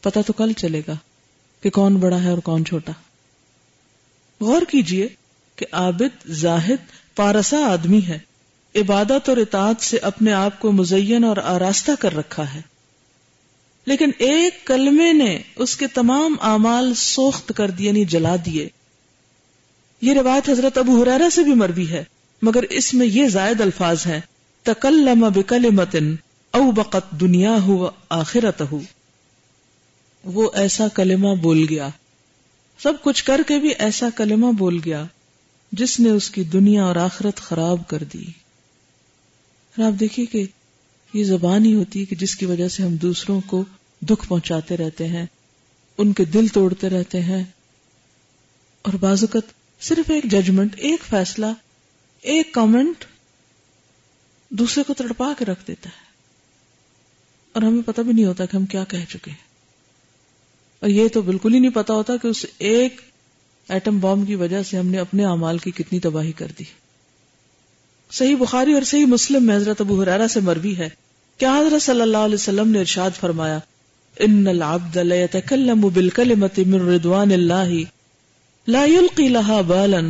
پتا 0.00 0.20
تو 0.20 0.32
کل 0.32 0.52
چلے 0.52 0.82
گا 0.88 0.92
کہ 1.62 1.70
کون 1.70 1.96
بڑا 1.96 2.22
ہے 2.22 2.30
اور 2.30 2.38
کون 2.38 2.64
چھوٹا۔ 2.64 2.92
غور 4.40 4.62
کیجیے 4.62 5.08
کہ 5.56 5.66
عابد، 5.72 6.26
زاہد، 6.26 7.16
پارسا 7.16 7.56
آدمی 7.56 8.00
ہے۔ 8.08 8.18
عبادت 8.74 9.28
اور 9.28 9.36
اطاعت 9.36 9.82
سے 9.82 9.96
اپنے 9.96 10.32
آپ 10.32 10.60
کو 10.60 10.72
مزین 10.72 11.24
اور 11.24 11.36
آراستہ 11.36 11.92
کر 12.00 12.16
رکھا 12.16 12.54
ہے۔ 12.54 12.60
لیکن 13.88 14.10
ایک 14.18 14.66
کلمے 14.66 15.12
نے 15.12 15.38
اس 15.56 15.76
کے 15.76 15.86
تمام 15.86 16.36
اعمال 16.40 16.94
سوخت 16.94 17.52
کر 17.56 17.70
دیے 17.70 17.86
یعنی 17.86 18.04
جلا 18.04 18.36
دیے۔ 18.46 18.68
یہ 20.02 20.12
روایت 20.12 20.50
حضرت 20.50 20.78
ابو 20.78 21.02
حریرہ 21.02 21.28
سے 21.28 21.42
بھی 21.42 21.54
مروی 21.54 21.88
ہے، 21.88 22.04
مگر 22.42 22.62
اس 22.62 22.94
میں 22.94 23.06
یہ 23.06 23.28
زائد 23.28 23.60
الفاظ 23.60 24.06
ہیں۔ 24.06 24.20
تکلم 24.62 25.28
بکلمتن 25.34 26.16
او 26.50 26.70
بقت 26.70 27.10
دنیا 27.10 27.62
ہو 27.62 27.90
آخرت 28.08 28.62
ہو 28.72 28.80
وہ 30.24 30.50
ایسا 30.54 30.88
کلمہ 30.88 31.34
بول 31.34 31.66
گیا۔ 31.70 31.88
سب 32.78 32.92
کچھ 33.02 33.24
کر 33.24 33.40
کے 33.46 33.58
بھی 33.58 33.70
ایسا 33.78 34.08
کلمہ 34.16 34.52
بول 34.52 34.80
گیا، 34.84 35.04
جس 35.72 36.00
نے 36.00 36.10
اس 36.10 36.30
کی 36.30 36.44
دنیا 36.44 36.84
اور 36.84 36.96
آخرت 36.96 37.36
خراب 37.36 37.88
کر 37.88 38.02
دی۔ 38.02 38.24
آپ 39.82 40.00
دیکھیے 40.00 40.26
کہ 40.26 40.46
یہ 41.14 41.24
زبان 41.24 41.64
ہی 41.64 41.74
ہوتی 41.74 42.00
ہے 42.00 42.04
کہ 42.04 42.16
جس 42.16 42.36
کی 42.36 42.46
وجہ 42.46 42.68
سے 42.68 42.82
ہم 42.82 42.96
دوسروں 42.96 43.40
کو 43.46 43.64
دکھ 44.00 44.28
پہنچاتے 44.28 44.76
رہتے 44.76 45.08
ہیں، 45.08 45.26
ان 45.98 46.12
کے 46.12 46.24
دل 46.24 46.46
توڑتے 46.46 46.88
رہتے 46.88 47.20
ہیں۔ 47.20 47.44
اور 48.82 48.92
بازوقت 48.92 49.54
صرف 49.80 50.10
ایک 50.10 50.24
ججمنٹ 50.24 50.74
ایک 50.76 51.04
فیصلہ، 51.10 51.46
ایک 52.20 52.54
کامنٹ 52.54 53.04
دوسرے 54.48 54.84
کو 54.84 54.94
تڑپا 54.94 55.32
کے 55.38 55.44
رکھ 55.44 55.66
دیتا 55.68 55.90
ہے۔ 55.90 56.08
اور 57.52 57.62
ہمیں 57.62 57.82
پتہ 57.86 58.00
بھی 58.00 58.12
نہیں 58.12 58.24
ہوتا 58.24 58.46
کہ 58.46 58.56
ہم 58.56 58.66
کیا 58.66 58.84
کہہ 58.84 59.04
چکے 59.08 59.30
ہیں۔ 59.30 59.48
اور 60.80 60.90
یہ 60.90 61.08
تو 61.08 61.22
بالکل 61.22 61.54
ہی 61.54 61.58
نہیں 61.58 61.70
پتا 61.70 61.94
ہوتا 61.94 62.16
کہ 62.16 62.26
اس 62.26 62.46
ایک 62.58 63.00
ایٹم 63.68 63.98
بام 63.98 64.24
کی 64.24 64.34
وجہ 64.34 64.62
سے 64.62 64.78
ہم 64.78 64.86
نے 64.86 64.98
اپنے 64.98 65.24
اعمال 65.24 65.58
کی 65.58 65.70
کتنی 65.70 66.00
تباہی 66.00 66.32
کر 66.32 66.46
دی۔ 66.58 66.64
صحیح 68.10 68.36
بخاری 68.36 68.72
اور 68.72 68.82
صحیح 68.82 69.06
مسلم 69.06 69.44
میں 69.44 69.56
حضرت 69.56 69.80
ابو 69.80 70.02
حرارہ 70.02 70.26
سے 70.26 70.40
مروی 70.40 70.76
ہے۔ 70.76 70.88
کیا 71.38 71.58
حضرت 71.58 71.82
صلی 71.82 72.00
اللہ 72.00 72.18
علیہ 72.18 72.34
وسلم 72.34 72.68
نے 72.68 72.80
ارشاد 72.80 73.10
فرمایا 73.20 73.58
ان 74.20 74.48
العبد 74.48 74.98
لا 74.98 75.18
يتكلم 75.22 75.88
بالكلمه 75.88 76.64
من 76.66 76.86
رضوان 76.88 77.32
الله. 77.32 77.80
لا 78.66 78.84
يلقي 78.86 79.28
لها 79.28 79.60
بالا 79.62 80.02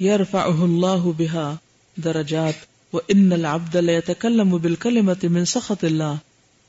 يرفعه 0.00 0.64
الله 0.64 1.12
بها 1.18 1.46
درجات. 1.96 2.64
وان 2.92 3.32
العبد 3.32 3.76
لا 3.76 3.92
يتكلم 3.92 4.56
بالكلمه 4.58 5.30
من 5.30 5.44
سخط 5.44 5.84
الله. 5.84 6.14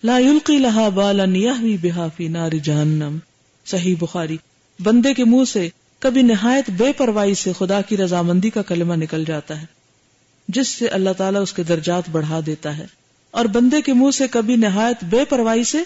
لا 0.04 0.18
يلقي 0.20 0.60
لها 0.60 0.90
بالا 0.90 1.26
يهوي 1.38 1.76
بها 1.78 2.08
في 2.18 2.28
نار 2.28 2.60
جهنم. 2.64 3.18
صحیح 3.66 3.96
بخاری. 4.00 4.38
بندے 4.80 5.14
کے 5.14 5.24
منہ 5.26 5.44
سے 5.44 5.68
کبھی 6.00 6.22
نہایت 6.22 6.70
بے 6.70 6.92
پرواہی 6.98 7.34
سے 7.34 7.52
خدا 7.58 7.82
کی 7.82 7.98
رضامندی 7.98 8.50
کا 8.50 8.62
کلمہ 8.62 8.94
نکل 8.94 9.24
جاتا 9.26 9.62
ہے، 9.62 9.66
جس 10.48 10.68
سے 10.68 10.88
اللہ 10.88 11.10
تعالیٰ 11.18 11.42
اس 11.42 11.54
کے 11.54 11.64
درجات 11.64 12.10
بڑھا 12.12 12.40
دیتا 12.46 12.78
ہے، 12.78 12.86
اور 13.32 13.46
بندے 13.46 13.82
کے 13.82 13.94
منہ 13.94 14.12
سے 14.12 14.28
کبھی 14.28 14.56
نہایت 14.56 15.04
بے 15.04 15.26
پرواہی 15.26 15.64
سے 15.64 15.78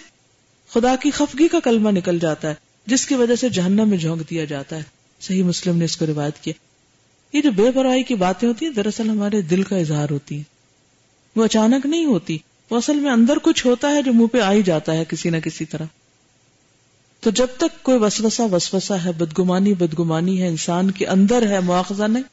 خدا 0.73 0.95
کی 0.95 1.11
خفگی 1.11 1.47
کا 1.47 1.59
کلمہ 1.59 1.89
نکل 1.89 2.19
جاتا 2.19 2.49
ہے، 2.49 2.53
جس 2.85 3.05
کی 3.05 3.15
وجہ 3.15 3.35
سے 3.35 3.49
جہنم 3.49 3.89
میں 3.89 3.97
جھونک 3.97 4.29
دیا 4.29 4.45
جاتا 4.45 4.75
ہے۔ 4.75 4.83
صحیح 5.21 5.43
مسلم 5.43 5.77
نے 5.77 5.85
اس 5.85 5.97
کو 5.97 6.05
روایت 6.05 6.43
کیا۔ 6.43 6.53
یہ 7.33 7.41
جو 7.41 7.51
بے 7.51 7.71
پرواہی 7.75 8.03
کی 8.03 8.15
باتیں 8.15 8.47
ہوتی 8.47 8.65
ہیں، 8.65 8.73
دراصل 8.73 9.09
ہمارے 9.09 9.41
دل 9.41 9.63
کا 9.63 9.77
اظہار 9.77 10.09
ہوتی 10.09 10.37
ہے 10.37 10.43
وہ 11.35 11.45
اچانک 11.45 11.85
نہیں 11.85 12.05
ہوتی، 12.05 12.37
وہ 12.69 12.77
اصل 12.77 12.95
میں 12.95 13.11
اندر 13.11 13.37
کچھ 13.43 13.67
ہوتا 13.67 13.89
ہے 13.89 14.01
جو 14.01 14.13
منہ 14.13 14.27
پہ 14.27 14.39
آ 14.39 14.51
ہی 14.51 14.63
جاتا 14.63 14.93
ہے 14.93 15.03
کسی 15.09 15.29
نہ 15.29 15.37
کسی 15.37 15.65
طرح۔ 15.65 15.85
تو 17.19 17.29
جب 17.29 17.47
تک 17.57 17.83
کوئی 17.83 17.97
وسوسہ 17.97 18.41
وسوسہ 18.41 18.93
ہے، 18.93 19.11
بدگمانی 19.11 19.73
بدگمانی 19.73 20.41
ہے، 20.41 20.47
انسان 20.47 20.91
کے 20.91 21.07
اندر 21.07 21.47
ہے، 21.47 21.59
مواخذہ 21.59 22.03
نہیں، 22.03 22.23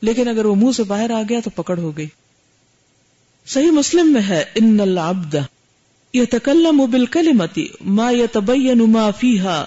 لیکن 0.00 0.28
اگر 0.28 0.44
وہ 0.44 0.54
منہ 0.54 0.72
سے 0.76 0.82
باہر 0.82 1.10
آ 1.10 1.22
گیا 1.28 1.40
تو 1.44 1.50
پکڑ 1.50 1.78
ہو 1.78 1.96
گئی۔ 1.96 2.06
صحیح 3.46 3.70
مسلم 3.70 4.12
میں 4.12 4.22
ہے، 4.28 4.44
ان 4.54 4.80
العبد 4.80 5.34
يتكلم 6.16 6.86
بالكلمه 6.86 7.62
ما 7.80 8.10
يتبين 8.10 8.78
ما 8.78 9.10
فيها 9.10 9.64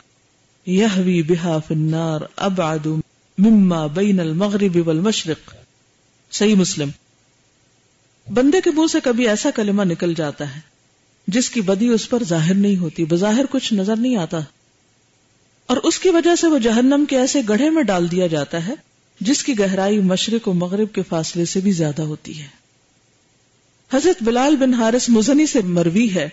يهوي 0.68 1.22
بها 1.22 1.60
في 1.68 1.74
النار 1.74 2.20
ابعد 2.36 2.88
مما 3.38 3.88
بين 3.88 4.20
المغرب 4.20 4.88
والمشرق۔ 4.88 5.54
صحیح 6.32 6.56
مسلم۔ 6.56 6.90
بندے 8.34 8.62
کے 8.62 8.72
منہ 8.72 8.88
سے 8.92 9.00
کبھی 9.04 9.28
ایسا 9.28 9.50
کلمہ 9.56 9.84
نکل 9.84 10.14
جاتا 10.14 10.56
ہے 10.56 10.60
جس 11.28 11.50
کی 11.50 11.62
بدی 11.62 11.88
اس 11.88 12.10
پر 12.10 12.24
ظاہر 12.24 12.54
نہیں 12.54 12.78
ہوتی، 12.78 13.06
بظاہر 13.06 13.46
کچھ 13.50 13.74
نظر 13.74 13.96
نہیں 13.96 14.16
آتا۔ 14.16 14.40
اور 15.66 15.78
اس 15.78 16.00
کی 16.00 16.10
وجہ 16.10 16.36
سے 16.36 16.48
وہ 16.48 16.58
جہنم 16.58 17.06
کے 17.10 17.18
ایسے 17.18 17.42
گڑھے 17.50 17.70
میں 17.70 17.84
ڈال 17.84 18.12
دیا 18.12 18.28
جاتا 18.28 18.68
ہے 18.68 18.74
جس 19.20 19.44
کی 19.44 19.60
گہرائی 19.60 20.00
مشرق 20.00 20.48
و 20.48 20.54
مغرب 20.54 20.94
کے 20.94 21.02
فاصلے 21.04 21.46
سے 21.46 21.60
بھی 21.60 21.72
زیادہ 21.72 22.02
ہوتی 22.02 22.42
ہے۔ 22.42 22.59
حضرت 23.93 24.23
بلال 24.23 24.56
بن 24.56 24.73
حارث 24.73 25.10
مزنی 25.10 25.45
سے 25.45 25.62
مروی 25.62 26.13
ہے۔ 26.15 26.30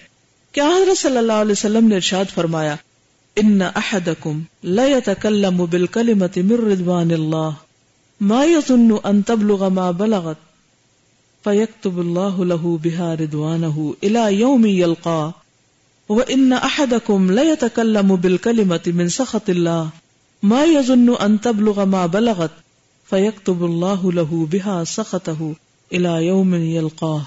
کیا 0.52 0.64
حضرت 0.64 0.98
صلی 0.98 1.16
اللہ 1.16 1.32
علیہ 1.32 1.52
وسلم 1.52 1.86
نے 1.86 1.94
ارشاد 1.94 2.24
فرمایا، 2.34 2.76
ان 3.36 3.62
احدکم 3.62 4.40
لا 4.62 4.84
يتكلم 4.84 5.64
بالكلمه 5.64 6.36
من 6.36 6.72
رضوان 6.72 7.10
الله 7.10 7.50
ما 8.20 8.44
يظن 8.44 8.88
ان 9.04 9.22
تبلغ 9.22 9.68
ما 9.68 9.90
بلغت 9.90 10.36
فيكتب 11.44 12.00
الله 12.00 12.44
له 12.44 12.78
بها 12.82 13.14
رضوانه 13.14 13.94
الى 14.04 14.40
يوم 14.40 14.66
يلقاه 14.66 15.30
وان 16.08 16.52
احدكم 16.52 17.30
لا 17.30 17.42
يتكلم 17.42 18.16
بالكلمه 18.16 18.80
من 18.86 19.08
سخط 19.08 19.50
الله 19.50 19.88
ما 20.42 20.64
يظن 20.64 21.14
ان 21.14 21.40
تبلغ 21.40 21.84
ما 21.84 22.06
بلغت 22.06 22.50
فيكتب 23.10 23.64
الله 23.64 24.12
له 24.12 24.48
بها 24.52 24.84
سخطه 24.84 25.54
الى 25.92 26.26
يوم 26.26 26.54
يلقاه 26.54 27.22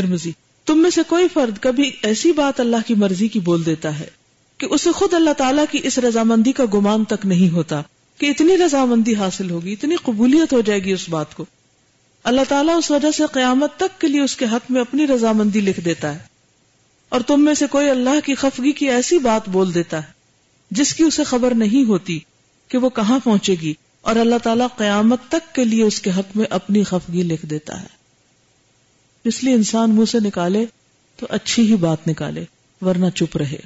ترمزی 0.00 0.32
تم 0.66 0.78
میں 0.78 0.90
سے 0.90 1.00
کوئی 1.06 1.28
فرد 1.32 1.58
کبھی 1.58 1.90
ایسی 2.02 2.32
بات 2.32 2.60
اللہ 2.60 2.86
کی 2.86 2.94
مرضی 2.94 3.28
کی 3.28 3.40
بول 3.40 3.66
دیتا 3.66 3.98
ہے 3.98 4.06
کہ 4.58 4.66
اسے 4.70 4.92
خود 4.92 5.14
اللہ 5.14 5.32
تعالیٰ 5.36 5.64
کی 5.70 5.80
اس 5.82 5.98
رضامندی 5.98 6.52
کا 6.52 6.64
گمان 6.74 7.04
تک 7.04 7.26
نہیں 7.26 7.54
ہوتا، 7.54 7.82
کہ 8.18 8.30
اتنی 8.30 8.56
رضامندی 8.58 9.14
حاصل 9.14 9.50
ہوگی، 9.50 9.72
اتنی 9.72 9.96
قبولیت 9.96 10.52
ہو 10.52 10.60
جائے 10.60 10.84
گی 10.84 10.92
اس 10.92 11.08
بات 11.08 11.34
کو۔ 11.34 11.44
اللہ 12.24 12.40
تعالیٰ 12.48 12.76
اس 12.76 12.90
وجہ 12.90 13.10
سے 13.10 13.22
قیامت 13.32 13.76
تک 13.76 14.00
کے 14.00 14.08
لیے 14.08 14.20
اس 14.20 14.36
کے 14.36 14.44
حق 14.44 14.70
میں 14.70 14.80
اپنی 14.80 15.06
رضامندی 15.06 15.60
لکھ 15.60 15.80
دیتا 15.80 16.14
ہے۔ 16.14 16.18
اور 17.08 17.20
تم 17.20 17.44
میں 17.44 17.54
سے 17.54 17.66
کوئی 17.66 17.90
اللہ 17.90 18.20
کی 18.24 18.34
خفگی 18.34 18.72
کی 18.72 18.90
ایسی 18.90 19.18
بات 19.18 19.48
بول 19.48 19.74
دیتا 19.74 20.02
ہے، 20.02 20.12
جس 20.70 20.94
کی 20.94 21.04
اسے 21.04 21.24
خبر 21.24 21.54
نہیں 21.54 21.88
ہوتی 21.88 22.18
کہ 22.68 22.78
وہ 22.78 22.90
کہاں 22.90 23.18
پہنچے 23.24 23.54
گی، 23.62 23.74
اور 24.00 24.16
اللہ 24.16 24.42
تعالیٰ 24.42 24.66
قیامت 24.76 25.20
تک 25.28 25.54
کے 25.54 25.64
لیے 25.64 25.82
اس 25.82 26.00
کے 26.00 26.10
حق 26.10 26.36
میں 26.36 26.44
اپنی 26.50 26.82
خفگی 26.82 27.22
لکھ 27.22 27.46
دیتا 27.46 27.80
ہے۔ 27.82 27.97
اس 29.24 29.44
لیے 29.44 29.54
انسان 29.54 29.90
منہ 29.90 30.04
سے 30.04 30.18
نکالے 30.24 30.66
تو 31.16 31.26
اچھی 31.30 31.70
ہی 31.70 31.76
بات 31.76 32.08
نکالے، 32.08 32.44
ورنہ 32.80 33.06
چپ 33.14 33.36
رہے۔ 33.36 33.58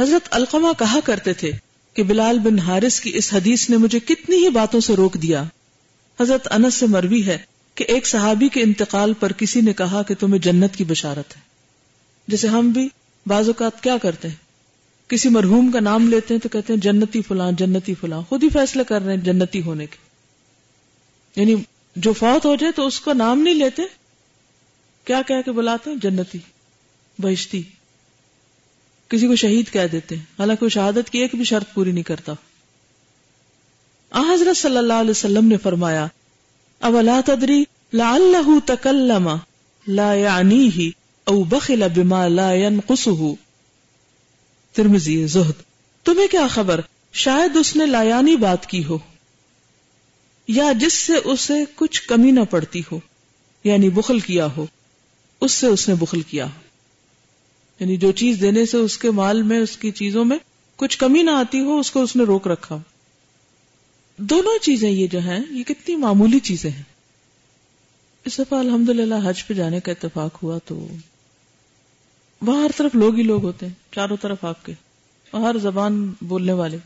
حضرت 0.00 0.28
القمہ 0.30 0.68
کہا 0.78 0.98
کرتے 1.04 1.32
تھے 1.32 1.50
کہ 1.94 2.02
بلال 2.02 2.38
بن 2.38 2.58
حارث 2.58 3.00
کی 3.00 3.10
اس 3.14 3.32
حدیث 3.32 3.70
نے 3.70 3.76
مجھے 3.76 4.00
کتنی 4.00 4.36
ہی 4.36 4.48
باتوں 4.48 4.80
سے 4.80 4.96
روک 4.96 5.14
دیا۔ 5.14 5.42
حضرت 6.20 6.48
انس 6.50 6.74
سے 6.74 6.86
مروی 6.86 7.26
ہے 7.26 7.38
کہ 7.74 7.84
ایک 7.88 8.06
صحابی 8.06 8.48
کے 8.48 8.60
انتقال 8.60 9.12
پر 9.12 9.32
کسی 9.32 9.60
نے 9.60 9.72
کہا 9.72 10.02
کہ 10.02 10.14
تمہیں 10.14 10.42
جنت 10.42 10.76
کی 10.76 10.84
بشارت 10.84 11.36
ہے۔ 11.36 11.40
جیسے 12.28 12.48
ہم 12.48 12.70
بھی 12.70 12.88
بعض 13.26 13.46
اوقات 13.46 13.82
کیا 13.82 13.96
کرتے 13.98 14.28
ہیں؟ 14.28 14.34
کسی 15.08 15.28
مرحوم 15.28 15.70
کا 15.70 15.80
نام 15.80 16.08
لیتے 16.08 16.34
ہیں 16.34 16.40
تو 16.40 16.48
کہتے 16.48 16.72
ہیں 16.72 16.80
جنتی 16.80 17.22
فلاں 17.22 17.52
جنتی 17.52 17.94
فلاں 17.94 18.22
خود 18.28 18.42
ہی 18.42 18.48
فیصلہ 18.48 18.82
کر 18.82 19.02
رہے 19.02 19.14
ہیں 19.14 19.20
جنتی 19.20 19.62
ہونے 19.62 19.86
کے۔ 19.86 19.96
یعنی 21.40 21.54
جو 21.96 22.12
فوت 22.12 22.46
ہو 22.46 22.56
جائے 22.56 22.72
تو 22.72 22.86
اس 22.86 23.00
کا 23.00 23.12
نام 23.12 23.40
نہیں 23.40 23.54
لیتے؟ 23.54 23.82
کیا 25.04 25.22
کہہ 25.22 25.42
کے 25.44 25.52
بلاتے 25.52 25.90
ہیں؟ 25.90 25.96
جنتی، 25.96 26.38
بہشتی۔ 27.18 27.62
کسی 29.08 29.26
کو 29.26 29.36
شہید 29.36 29.72
کہہ 29.72 29.86
دیتے 29.92 30.16
ہیں۔ 30.16 30.22
حالانکہ 30.38 30.64
وہ 30.64 30.70
شہادت 30.70 31.10
کی 31.10 31.18
ایک 31.18 31.34
بھی 31.34 31.44
شرط 31.44 31.74
پوری 31.74 31.92
نہیں 31.92 32.04
کرتا۔ 32.04 32.32
آ 34.10 34.22
حضرت 34.34 34.56
صلی 34.56 34.76
اللہ 34.76 34.92
علیہ 34.92 35.10
وسلم 35.10 35.48
نے 35.48 35.56
فرمایا 35.56 36.06
اب 36.80 36.96
اللہ 36.96 37.20
تدری 37.26 37.64
لا 37.92 38.14
اللہ 38.14 38.58
تکلم 38.66 39.30
لا 39.88 40.14
یعنی 40.14 40.90
او 41.24 41.42
بخل 41.42 41.82
بما 41.96 42.28
لا 42.28 42.52
ينقصه 42.52 43.26
ترمزی 44.72 45.26
زہد، 45.26 45.62
تمہیں 46.04 46.26
کیا 46.26 46.46
خبر؟ 46.46 46.80
شاید 47.12 47.56
اس 47.56 47.76
نے 47.76 47.86
لایانی 47.86 48.36
بات 48.36 48.66
کی 48.66 48.84
ہو، 48.84 48.98
یا 50.48 50.72
جس 50.80 50.92
سے 50.92 51.12
اسے 51.24 51.64
کچھ 51.74 52.02
کمی 52.02 52.30
نہ 52.30 52.40
پڑتی 52.50 52.82
ہو 52.92 53.00
یعنی 53.64 53.90
بخل 53.90 54.20
کیا 54.20 54.46
ہو۔ 54.46 54.66
اس 55.42 55.52
سے 55.52 55.66
اس 55.66 55.88
نے 55.88 55.94
بخل 55.94 56.20
کیا۔ 56.20 56.46
یعنی 57.80 57.96
جو 57.96 58.12
چیز 58.12 58.40
دینے 58.40 58.66
سے 58.66 58.76
اس 58.76 58.98
کے 58.98 59.10
مال 59.10 59.42
میں، 59.42 59.58
اس 59.58 59.76
کی 59.76 59.90
چیزوں 59.90 60.24
میں 60.24 60.38
کچھ 60.76 60.98
کمی 60.98 61.22
نہ 61.22 61.30
آتی 61.30 61.60
ہو، 61.60 61.78
اس 61.78 61.90
کو 61.90 62.02
اس 62.02 62.16
نے 62.16 62.24
روک 62.24 62.48
رکھا۔ 62.48 62.78
دونوں 64.16 64.58
چیزیں 64.62 64.90
یہ 64.90 65.06
جو 65.06 65.18
ہیں، 65.18 65.40
یہ 65.50 65.62
کتنی 65.62 65.96
معمولی 65.96 66.38
چیزیں 66.38 66.70
ہیں۔ 66.70 66.82
اس 68.24 68.38
دفعہ 68.38 68.58
الحمد 68.58 68.88
للہ 68.88 69.14
حج 69.24 69.46
پہ 69.46 69.54
جانے 69.54 69.80
کا 69.80 69.92
اتفاق 69.92 70.42
ہوا 70.42 70.58
تو 70.64 70.86
وہاں 72.42 72.62
ہر 72.62 72.70
طرف 72.76 72.94
لوگ 72.94 73.14
ہی 73.14 73.22
لوگ 73.22 73.42
ہوتے 73.42 73.66
ہیں، 73.66 73.72
چاروں 73.92 74.16
طرف 74.16 74.44
آپ 74.44 74.64
کے۔ 74.64 74.72
ہر 75.32 75.56
زبان 75.62 76.12
بولنے 76.20 76.52
والے۔ 76.52 76.78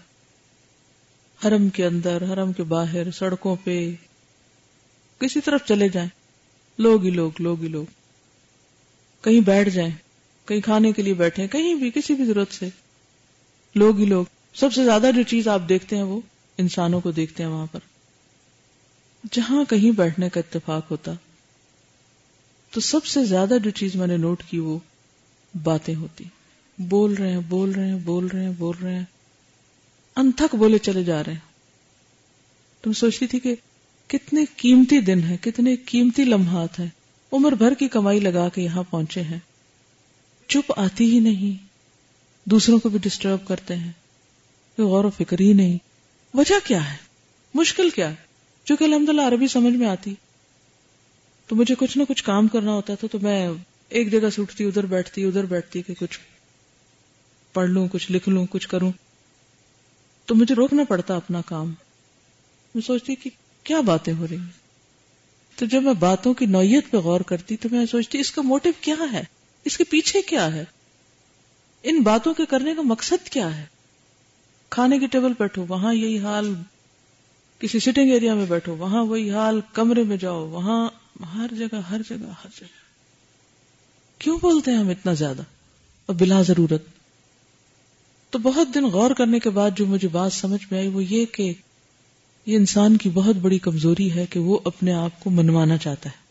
حرم 1.45 1.69
کے 1.69 1.87
اندر، 1.87 2.33
حرم 2.33 2.53
کے 2.53 2.63
باہر، 2.63 3.11
سڑکوں 3.11 3.57
پہ، 3.65 3.91
کسی 5.19 5.41
طرف 5.41 5.61
چلے 5.69 5.89
جائیں۔ 5.89 6.09
لوگ 6.79 7.05
ہی 7.05 7.11
لوگ 7.11 7.31
لوگ 7.39 7.63
ہی 7.63 7.69
لوگ۔ 7.69 7.87
کہیں 9.23 9.41
بیٹھ 9.41 9.69
جائیں، 9.69 9.91
کہیں 10.45 10.61
کھانے 10.61 10.93
کے 10.93 11.03
لیے 11.03 11.15
بیٹھے 11.15 11.49
کہیں 11.49 11.75
بھی، 11.75 11.91
کسی 11.95 12.15
بھی 12.15 12.25
ضرورت 12.25 12.53
سے۔ 12.53 12.69
لوگ 13.75 13.99
ہی 13.99 14.05
لوگ۔ 14.05 14.25
سب 14.55 14.73
سے 14.73 14.85
زیادہ 14.85 15.11
جو 15.17 15.23
چیز 15.23 15.49
آپ 15.49 15.63
دیکھتے 15.69 15.97
ہیں 15.97 16.03
وہ 16.03 16.21
انسانوں 16.59 17.01
کو 17.01 17.11
دیکھتے 17.11 17.43
ہیں 17.43 17.51
وہاں 17.51 17.67
پر۔ 17.73 17.81
جہاں 19.33 19.65
کہیں 19.65 19.91
بیٹھنے 19.91 20.29
کا 20.29 20.41
اتفاق 20.41 20.91
ہوتا، 20.91 21.13
تو 22.71 22.81
سب 22.81 23.07
سے 23.07 23.25
زیادہ 23.25 23.55
جو 23.65 23.71
چیز 23.71 23.95
میں 23.95 24.07
نے 24.07 24.17
نوٹ 24.17 24.43
کی 24.51 24.59
وہ 24.59 24.79
باتیں 25.63 25.95
ہوتی۔ 25.95 26.25
بول 26.79 27.15
رہے 27.15 27.33
ہیں، 27.33 27.41
بول 27.41 27.71
رہے 27.71 27.87
ہیں، 27.87 27.99
بول 27.99 28.27
رہے 28.27 28.45
ہیں، 28.45 28.53
بول 28.59 28.77
رہے 28.83 28.95
ہیں۔ 28.95 29.05
انتھک 30.17 30.55
بولے 30.55 30.79
چلے 30.79 31.05
جا 31.05 31.25
رہے 31.25 31.33
ہیں۔ 31.33 31.41
تم 32.83 32.93
سوچتی 32.93 33.27
تھی 33.27 33.41
کہ 33.41 33.55
کتنے 34.07 34.45
قیمتی 34.57 35.01
دن 35.01 35.23
ہیں، 35.23 35.37
کتنے 35.37 35.77
قیمتی 35.77 36.25
لمحات 36.25 36.81
ہیں۔ 36.81 36.89
عمر 37.33 37.53
بھر 37.53 37.75
کی 37.75 37.89
کمائی 37.89 38.21
لگا 38.21 38.49
کے 38.49 38.63
یہاں 38.63 38.83
پہنچے 38.91 39.23
ہیں۔ 39.23 39.39
چپ 40.49 40.73
آتی 40.77 41.15
ہی 41.15 41.21
نہیں۔ 41.21 41.67
دوسروں 42.45 42.79
کو 42.79 42.89
بھی 42.89 42.99
ڈسٹرب 42.99 43.49
کرتے 43.49 43.77
ہیں۔ 43.77 43.93
کوئی 44.77 44.89
غور 44.89 45.05
و 45.05 45.11
فکر 45.11 45.41
ہی 45.41 45.53
نہیں۔ 45.53 45.79
وجہ 46.35 46.67
کیا 46.67 46.93
ہے؟ 46.93 46.97
مشکل 47.55 47.91
کیا 47.91 48.11
ہے؟ 48.11 48.15
چونکہ 48.65 48.85
الحمد 48.85 49.09
للہ 49.09 49.23
عربی 49.23 49.47
سمجھ 49.47 49.75
میں 49.75 49.89
آتی۔ 49.89 50.15
تو 51.47 51.57
مجھے 51.57 51.75
کچھ 51.79 51.99
نہ 51.99 52.03
کچھ 52.09 52.25
کام 52.25 52.49
کرنا 52.49 52.73
ہوتا 52.73 52.95
تھا 52.95 53.09
تو 53.13 53.19
میں 53.23 53.49
ایک 53.89 54.13
جگہ 54.13 54.31
سے 54.31 54.43
اٹھتی، 54.43 54.65
ادھر 54.65 54.87
بیٹھتی 54.87 55.25
ادھر 55.25 55.45
بیٹھتی 55.45 55.83
کہ 55.83 55.95
کچھ 55.95 56.19
پڑھ 57.53 57.71
لوں، 57.71 57.89
کچھ 57.93 58.13
لکھ 58.13 58.29
لوں، 58.29 58.47
کچھ 58.51 58.69
کروں۔ 58.69 58.93
تو 60.27 60.35
مجھے 60.35 60.55
روکنا 60.55 60.83
پڑتا 60.89 61.17
اپنا 61.17 61.41
کام۔ 61.47 61.75
میں 62.75 62.83
سوچتی 62.83 63.15
کہ 63.15 63.31
کیا 63.63 63.81
باتیں 63.81 64.13
ہو 64.13 64.27
رہی 64.31 64.37
ہیں؟ 64.37 64.66
تو 65.57 65.67
جب 65.67 65.83
میں 65.83 65.95
باتوں 65.95 66.35
کی 66.35 66.47
نوعیت 66.47 66.91
پہ 66.91 66.97
غور 66.97 67.21
کرتی 67.21 67.57
تو 67.57 67.69
میں 67.73 67.87
سوچتی، 67.87 68.19
اس 68.19 68.33
کا 68.33 68.43
موٹو 68.43 68.69
کیا 68.81 68.97
ہے؟ 69.13 69.23
اس 69.65 69.77
کے 69.77 69.85
پیچھے 69.85 70.23
کیا 70.23 70.55
ہے؟ 70.55 70.65
ان 71.83 72.01
باتوں 72.01 72.35
کے 72.35 72.47
کرنے 72.47 72.75
کا 72.75 72.83
مقصد 72.83 73.29
کیا 73.29 73.57
ہے؟ 73.57 73.65
کھانے 74.71 74.99
کی 74.99 75.07
ٹیبل 75.07 75.33
بیٹھو، 75.39 75.65
وہاں 75.69 75.95
یہی 75.95 76.19
حال، 76.19 76.55
کسی 77.59 77.79
سٹنگ 77.79 78.11
ایریا 78.11 78.35
میں 78.35 78.47
بیٹھو، 78.47 78.77
وہاں 78.77 79.05
وہی 79.05 79.31
حال، 79.31 79.61
کمرے 79.73 80.03
میں 80.03 80.17
جاؤ، 80.17 80.47
وہاں، 80.47 80.89
ہر 81.35 81.47
جگہ 81.59 81.77
ہر 81.77 82.01
جگہ 82.09 82.31
ہر 82.45 82.49
جگہ۔ 82.61 82.87
کیوں 84.19 84.39
بولتے 84.43 84.71
ہیں 84.71 84.79
ہم 84.79 84.89
اتنا 84.89 85.13
زیادہ؟ 85.13 85.43
اور 86.07 86.17
بلا 86.17 86.43
ضرورت۔ 86.43 86.85
تو 88.31 88.39
بہت 88.39 88.69
دن 88.75 88.85
غور 88.85 89.11
کرنے 89.11 89.39
کے 89.39 89.51
بعد 89.51 89.71
جو 89.77 89.87
مجھے 89.87 90.09
بات 90.09 90.33
سمجھ 90.33 90.67
میں 90.71 90.79
آئی 90.79 90.89
وہ 90.89 91.05
یہ 91.05 91.25
کہ 91.25 91.53
یہ 92.47 92.57
انسان 92.57 92.97
کی 92.97 93.09
بہت 93.09 93.37
بڑی 93.37 93.59
کمزوری 93.59 94.11
ہے 94.13 94.27
کہ 94.27 94.41
وہ 94.41 94.59
اپنے 94.65 94.93
آپ 94.93 95.21
کو 95.21 95.31
منوانا 95.31 95.77
چاہتا 95.77 96.11
ہے، 96.11 96.25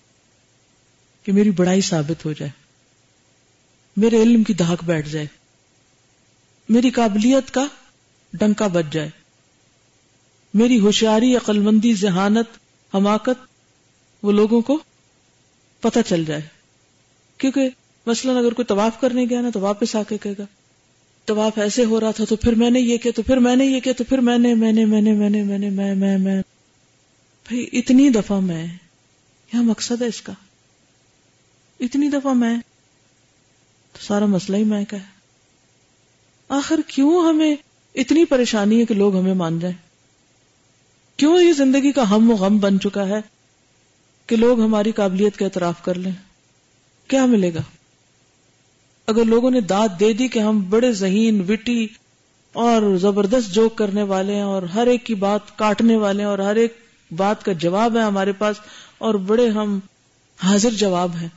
کہ 1.26 1.32
میری 1.32 1.52
بڑائی 1.52 1.82
ثابت 1.82 2.26
ہو 2.26 2.34
جائے، 2.34 2.52
میرے 3.98 4.22
علم 4.22 4.44
کی 4.44 4.54
دھاک 4.54 4.84
بیٹھ 4.84 5.10
جائے، 5.10 5.26
میری 6.70 6.90
قابلیت 6.90 7.54
کا 7.54 7.66
ڈنکا 8.34 8.68
بچ 8.68 8.86
جائے، 8.92 9.10
میری 10.54 10.80
ہوشیاری 10.80 11.36
عقل 11.36 11.60
مندی 11.60 11.94
ذہانت، 11.94 12.58
حماقت، 12.94 13.46
وہ 14.24 14.32
لوگوں 14.32 14.62
کو 14.62 14.78
پتہ 15.84 16.00
چل 16.06 16.26
جائے۔ 16.26 16.42
کیونکہ 17.38 17.70
مثلاً 18.06 18.38
اگر 18.38 18.54
کوئی 18.54 18.66
طواف 18.66 19.00
کرنے 19.00 19.26
گیا 19.30 19.42
نا 19.42 19.50
تو 19.50 19.60
واپس 19.60 19.96
آ 19.96 20.04
کے 20.04 20.18
کہے 20.18 20.34
گا 20.38 20.46
طواف 21.26 21.58
ایسے 21.58 21.86
ہو 21.86 22.00
رہا 22.00 22.12
تھا 22.12 22.26
تو 22.26 22.36
پھر 22.36 22.56
میں 22.56 22.70
نے 22.70 22.80
یہ 22.80 22.98
کیا، 22.98 23.12
تو 23.16 23.22
پھر 23.22 23.38
میں 23.38 23.56
نے 23.56 23.66
یہ 23.66 23.80
کیا، 23.80 23.94
تو 23.98 24.04
پھر 24.04 24.18
میں 24.18 24.38
نے 24.38 24.54
میں 24.54 24.72
نے 24.72 24.86
میں 24.86 25.02
نے 25.02 25.14
میں 25.14 25.30
نے 25.30 25.44
میں 25.44 25.58
نے، 25.58 25.70
میں 25.70 25.96
میں 25.96 26.18
میں۔ 26.18 26.42
بھائی، 27.48 27.70
اتنی 27.74 28.10
دفعہ 28.10 28.40
میں 28.40 28.66
یہاں 29.54 29.64
مقصد 29.64 30.02
ہے 30.02 30.08
اس 30.08 30.22
کا؟ 30.22 30.34
اتنی 31.80 32.10
دفعہ 32.10 32.34
میں، 32.34 32.58
تو 33.94 34.06
سارا 34.06 34.26
مسئلہ 34.26 34.58
ہی 34.58 34.64
میں 34.64 34.86
کا 34.86 34.98
ہے۔ 34.98 35.16
آخر 36.48 36.80
کیوں 36.88 37.30
ہمیں 37.30 37.56
اتنی 37.96 38.26
پریشانی 38.26 38.80
ہے 38.80 38.86
کہ 38.86 38.94
لوگ 38.94 39.18
ہمیں 39.18 39.34
مان 39.34 39.60
جائیں؟ 39.60 39.76
کیوں 41.18 41.42
یہ 41.42 41.54
زندگی 41.54 41.92
کا 41.92 42.10
ہم 42.10 42.32
و 42.32 42.36
غم 42.36 42.58
بن 42.58 42.80
چکا 42.80 43.08
ہے 43.08 43.20
کہ 44.28 44.36
لوگ 44.36 44.62
ہماری 44.62 44.92
قابلیت 44.92 45.38
کا 45.38 45.46
اعتراف 45.46 45.84
کر 45.84 45.96
لیں؟ 45.96 46.12
کیا 47.08 47.26
ملے 47.26 47.54
گا؟ 47.54 47.62
اگر 49.08 49.26
لوگوں 49.26 49.52
نے 49.52 49.62
داد 49.62 49.88
دے 50.00 50.14
دی 50.14 50.28
کہ 50.28 50.40
ہم 50.40 50.70
بڑے 50.70 50.92
ذہین، 50.92 51.46
وٹی 51.50 51.88
اور 52.54 52.98
زبردست 52.98 53.54
جوک 53.54 53.76
کرنے 53.76 54.04
والے 54.04 54.36
ہیں 54.36 54.42
اور 54.42 54.64
ہر 54.64 54.88
ایک 54.88 55.06
کی 55.06 55.16
بات 55.16 55.58
کاٹنے 55.58 55.96
والے 55.96 56.24
ہیں 56.24 56.30
اور 56.30 56.40
ہر 56.40 56.56
ایک 56.56 56.74
بات 57.12 57.44
کا 57.44 57.52
جواب 57.52 57.98
ہے 57.98 58.02
ہمارے 58.02 58.32
پاس 58.32 58.56
اور 58.98 59.14
بڑے 59.14 59.50
ہم 59.50 59.80
حاضر 60.44 60.70
جواب 60.70 61.16
ہیں 61.22 61.28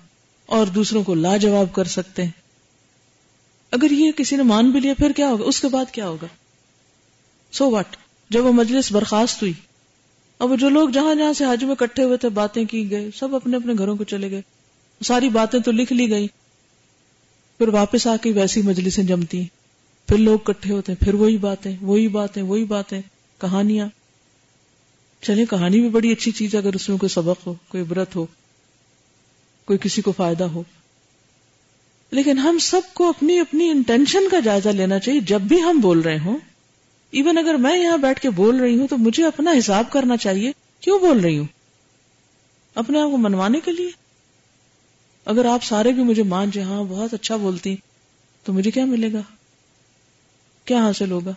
اور 0.46 0.66
دوسروں 0.66 1.02
کو 1.02 1.14
لاجواب 1.14 1.74
کر 1.74 1.84
سکتے 1.84 2.24
ہیں۔ 2.24 2.30
اگر 3.70 3.90
یہ 3.90 4.12
کسی 4.12 4.36
نے 4.36 4.42
مان 4.42 4.70
بھی 4.70 4.80
لیا، 4.80 4.94
پھر 4.94 5.12
کیا 5.12 5.28
ہوگا؟ 5.28 5.44
اس 5.44 5.60
کے 5.60 5.68
بعد 5.68 5.84
کیا 5.92 6.08
ہوگا؟ 6.08 6.26
سو 7.52 7.64
so 7.64 7.72
واٹ 7.72 7.96
جب 8.30 8.44
وہ 8.44 8.52
مجلس 8.52 8.92
برخاست 8.92 9.42
ہوئی، 9.42 9.52
اب 10.38 10.50
جو 10.60 10.68
لوگ 10.68 10.88
جہاں 10.88 11.14
جہاں 11.14 11.32
سے 11.32 11.44
حج 11.44 11.64
میں 11.64 11.74
کٹھے 11.74 12.02
ہوئے 12.02 12.16
تھے، 12.16 12.28
باتیں 12.28 12.64
کی 12.64 12.90
گئے، 12.90 13.08
سب 13.16 13.34
اپنے 13.34 13.56
اپنے 13.56 13.72
گھروں 13.78 13.96
کو 13.96 14.04
چلے 14.04 14.30
گئے۔ 14.30 14.42
ساری 15.04 15.28
باتیں 15.28 15.60
تو 15.60 15.70
لکھ 15.70 15.92
لی 15.92 16.10
گئی 16.10 16.26
پھر 17.58 17.68
واپس 17.68 18.06
آ 18.06 18.16
کے 18.16 18.32
ویسی 18.32 18.62
مجلسیں 18.62 19.04
جمتی۔ 19.04 19.44
پھر 20.08 20.18
لوگ 20.18 20.38
کٹھے 20.38 20.72
ہوتے 20.74 20.92
ہیں، 20.92 21.04
پھر 21.04 21.14
وہی 21.14 21.36
باتیں 21.36 21.76
وہی 21.80 22.08
باتیں 22.08 22.42
وہی 22.42 22.64
باتیں، 22.64 23.00
کہانیاں۔ 23.40 23.88
چلے 25.22 25.46
کہانی 25.46 25.80
بھی 25.80 25.88
بڑی 25.88 26.12
اچھی 26.12 26.32
چیز 26.32 26.54
ہے، 26.54 26.58
اگر 26.58 26.74
اس 26.74 26.88
میں 26.88 26.98
کوئی 26.98 27.10
سبق 27.10 27.46
ہو، 27.46 27.54
کوئی 27.68 27.82
عبرت 27.82 28.16
ہو، 28.16 28.26
کوئی 29.64 29.78
کسی 29.78 30.02
کو 30.02 30.12
فائدہ 30.12 30.44
ہو۔ 30.44 30.62
لیکن 32.10 32.38
ہم 32.38 32.58
سب 32.58 32.80
کو 32.94 33.08
اپنی 33.08 33.38
اپنی 33.38 33.70
انٹینشن 33.70 34.28
کا 34.30 34.40
جائزہ 34.40 34.68
لینا 34.68 34.98
چاہیے، 34.98 35.20
جب 35.20 35.40
بھی 35.40 35.62
ہم 35.62 35.80
بول 35.80 36.00
رہے 36.00 36.18
ہوں۔ 36.18 36.38
ایون 37.10 37.38
اگر 37.38 37.54
میں 37.54 37.78
یہاں 37.78 37.98
بیٹھ 37.98 38.20
کے 38.20 38.30
بول 38.30 38.56
رہی 38.56 38.78
ہوں، 38.78 38.88
تو 38.88 38.98
مجھے 38.98 39.26
اپنا 39.26 39.52
حساب 39.58 39.90
کرنا 39.90 40.16
چاہیے، 40.16 40.52
کیوں 40.80 40.98
بول 40.98 41.20
رہی 41.20 41.38
ہوں؟ 41.38 41.46
اپنے 42.74 43.00
آپ 43.00 43.10
کو 43.10 43.16
منوانے 43.16 43.60
کے 43.64 43.72
لیے؟ 43.72 44.07
اگر 45.28 45.44
آپ 45.44 45.64
سارے 45.64 45.92
بھی 45.92 46.02
مجھے 46.02 46.22
مان 46.22 46.50
جائے 46.50 46.66
ہاں 46.66 46.84
بہت 46.88 47.14
اچھا 47.14 47.36
بولتی، 47.36 47.76
تو 48.44 48.52
مجھے 48.52 48.70
کیا 48.70 48.84
ملے 48.84 49.12
گا؟ 49.12 49.20
کیا 50.64 50.78
حاصل 50.78 51.10
ہوگا؟ 51.10 51.30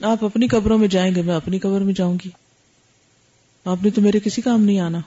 آپ 0.00 0.24
اپنی 0.24 0.48
قبروں 0.48 0.78
میں 0.78 0.88
جائیں 0.88 1.14
گے، 1.14 1.22
میں 1.22 1.34
اپنی 1.34 1.58
قبر 1.58 1.80
میں 1.80 1.94
جاؤں 1.94 2.18
گی۔ 2.24 2.30
آپ 3.64 3.76
نے 3.82 3.90
تو 3.90 4.00
میرے 4.00 4.20
کسی 4.20 4.42
کام 4.42 4.62
نہیں 4.62 4.80
آنا۔ 4.80 4.98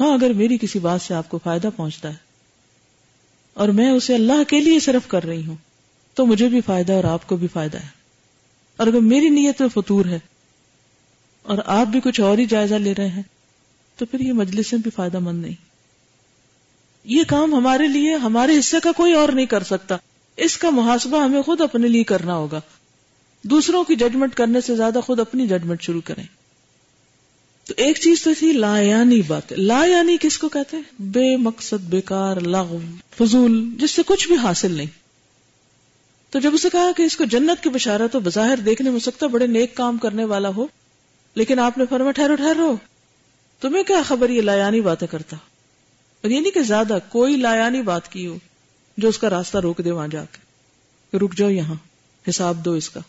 ہاں 0.00 0.14
اگر 0.14 0.32
میری 0.32 0.58
کسی 0.58 0.78
بات 0.78 1.02
سے 1.02 1.14
آپ 1.14 1.28
کو 1.28 1.38
فائدہ 1.44 1.68
پہنچتا 1.76 2.08
ہے 2.08 2.16
اور 3.54 3.68
میں 3.68 3.90
اسے 3.90 4.14
اللہ 4.14 4.44
کے 4.48 4.60
لیے 4.60 4.80
صرف 4.80 5.08
کر 5.08 5.24
رہی 5.24 5.46
ہوں، 5.46 5.56
تو 6.14 6.26
مجھے 6.26 6.48
بھی 6.48 6.60
فائدہ 6.60 6.92
اور 6.92 7.04
آپ 7.04 7.26
کو 7.26 7.36
بھی 7.36 7.48
فائدہ 7.48 7.78
ہے۔ 7.78 7.88
اور 8.76 8.86
اگر 8.86 9.00
میری 9.00 9.28
نیت 9.28 9.60
میں 9.60 9.68
فطور 9.68 10.06
ہے 10.06 10.18
اور 11.42 11.58
آپ 11.66 11.86
بھی 11.86 12.00
کچھ 12.04 12.20
اور 12.20 12.38
ہی 12.38 12.46
جائزہ 12.46 12.74
لے 12.74 12.94
رہے 12.94 13.08
ہیں، 13.08 13.22
تو 13.96 14.06
پھر 14.06 14.20
یہ 14.20 14.32
مجلس 14.32 14.74
بھی 14.74 14.90
فائدہ 14.90 15.18
مند 15.18 15.42
نہیں۔ 15.42 15.73
یہ 17.04 17.22
کام 17.28 17.54
ہمارے 17.54 17.88
لیے، 17.88 18.14
ہمارے 18.14 18.58
حصے 18.58 18.76
کا 18.82 18.92
کوئی 18.92 19.12
اور 19.12 19.28
نہیں 19.28 19.46
کر 19.46 19.62
سکتا۔ 19.62 19.96
اس 20.36 20.58
کا 20.58 20.70
محاسبہ 20.70 21.24
ہمیں 21.24 21.42
خود 21.42 21.60
اپنے 21.60 21.88
لیے 21.88 22.04
کرنا 22.04 22.34
ہوگا۔ 22.34 22.60
دوسروں 23.42 23.84
کی 23.84 23.96
ججمنٹ 23.96 24.34
کرنے 24.34 24.60
سے 24.60 24.76
زیادہ 24.76 24.98
خود 25.06 25.20
اپنی 25.20 25.46
ججمنٹ 25.46 25.82
شروع 25.82 26.00
کریں۔ 26.04 26.24
تو 27.64 27.74
ایک 27.76 28.00
چیز 28.00 28.22
تو 28.22 28.30
تھی 28.38 28.52
لا 28.52 28.78
یعنی 28.78 29.22
بات۔ 29.22 29.52
لا 29.52 29.84
یعنی 29.84 30.16
کس 30.20 30.38
کو 30.38 30.48
کہتے 30.48 30.76
ہیں؟ 30.76 31.02
بے 31.02 31.36
مقصد، 31.36 31.84
بیکار، 31.84 32.36
لغو، 32.36 32.78
فضول، 33.18 33.70
جس 33.76 33.90
سے 33.90 34.02
کچھ 34.06 34.28
بھی 34.28 34.36
حاصل 34.36 34.72
نہیں۔ 34.72 34.86
تو 36.30 36.38
جب 36.38 36.54
اسے 36.54 36.68
کہا 36.70 36.90
کہ 36.96 37.02
اس 37.02 37.16
کو 37.16 37.24
جنت 37.24 37.62
کی 37.62 37.68
بشارت 37.68 38.12
تو 38.12 38.20
بظاہر 38.20 38.56
دیکھنے 38.56 38.90
میں 38.90 39.00
سکتا 39.00 39.26
بڑے 39.26 39.46
نیک 39.46 39.74
کام 39.74 39.98
کرنے 39.98 40.24
والا 40.24 40.48
ہو، 40.48 40.66
لیکن 41.34 41.58
آپ 41.58 41.78
نے 41.78 41.84
فرما 41.90 42.10
ٹھہرو 42.10 42.34
ٹھہرو۔ 42.34 42.76
تمہیں 43.60 43.82
کیا 43.82 44.02
خبر 44.02 44.30
یہ 44.30 44.40
لایانی 44.40 44.80
باتیں 44.80 45.08
کرتا؟ 45.08 45.36
اور 46.24 46.30
یہ 46.30 46.40
نہیں 46.40 46.52
کہ 46.52 46.62
زیادہ 46.62 46.98
کوئی 47.08 47.36
لایانی 47.36 47.82
بات 47.82 48.12
کی 48.12 48.26
ہو 48.26 48.38
جو 48.96 49.08
اس 49.08 49.18
کا 49.18 49.30
راستہ 49.30 49.58
روک 49.58 49.80
دے 49.84 49.90
وہاں 49.90 50.08
جا 50.08 50.24
کے۔ 50.24 50.44
رک 51.18 51.36
جاؤ 51.36 51.48
یہاں، 51.48 51.74
حساب 52.28 52.64
دو 52.64 52.72
اس 52.72 52.90
کا۔ 52.90 53.00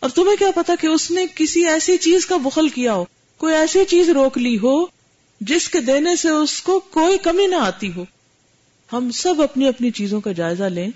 اور 0.00 0.10
تمہیں 0.10 0.36
کیا 0.36 0.50
پتا 0.54 0.72
کہ 0.80 0.86
اس 0.86 1.10
نے 1.10 1.26
کسی 1.34 1.66
ایسی 1.66 1.96
چیز 1.96 2.26
کا 2.26 2.36
بخل 2.36 2.68
کیا 2.68 2.94
ہو، 2.94 3.04
کوئی 3.38 3.54
ایسی 3.54 3.84
چیز 3.84 4.08
روک 4.08 4.38
لی 4.38 4.58
ہو، 4.58 4.86
جس 5.40 5.68
کے 5.68 5.80
دینے 5.80 6.16
سے 6.16 6.28
اس 6.28 6.62
کو 6.62 6.80
کوئی 6.80 7.18
کمی 7.18 7.46
نہ 7.46 7.56
آتی 7.56 7.92
ہو۔ 7.96 8.04
ہم 8.92 9.10
سب 9.10 9.42
اپنی 9.42 9.68
اپنی 9.68 9.90
چیزوں 9.90 10.20
کا 10.20 10.32
جائزہ 10.32 10.64
لیں۔ 10.64 10.90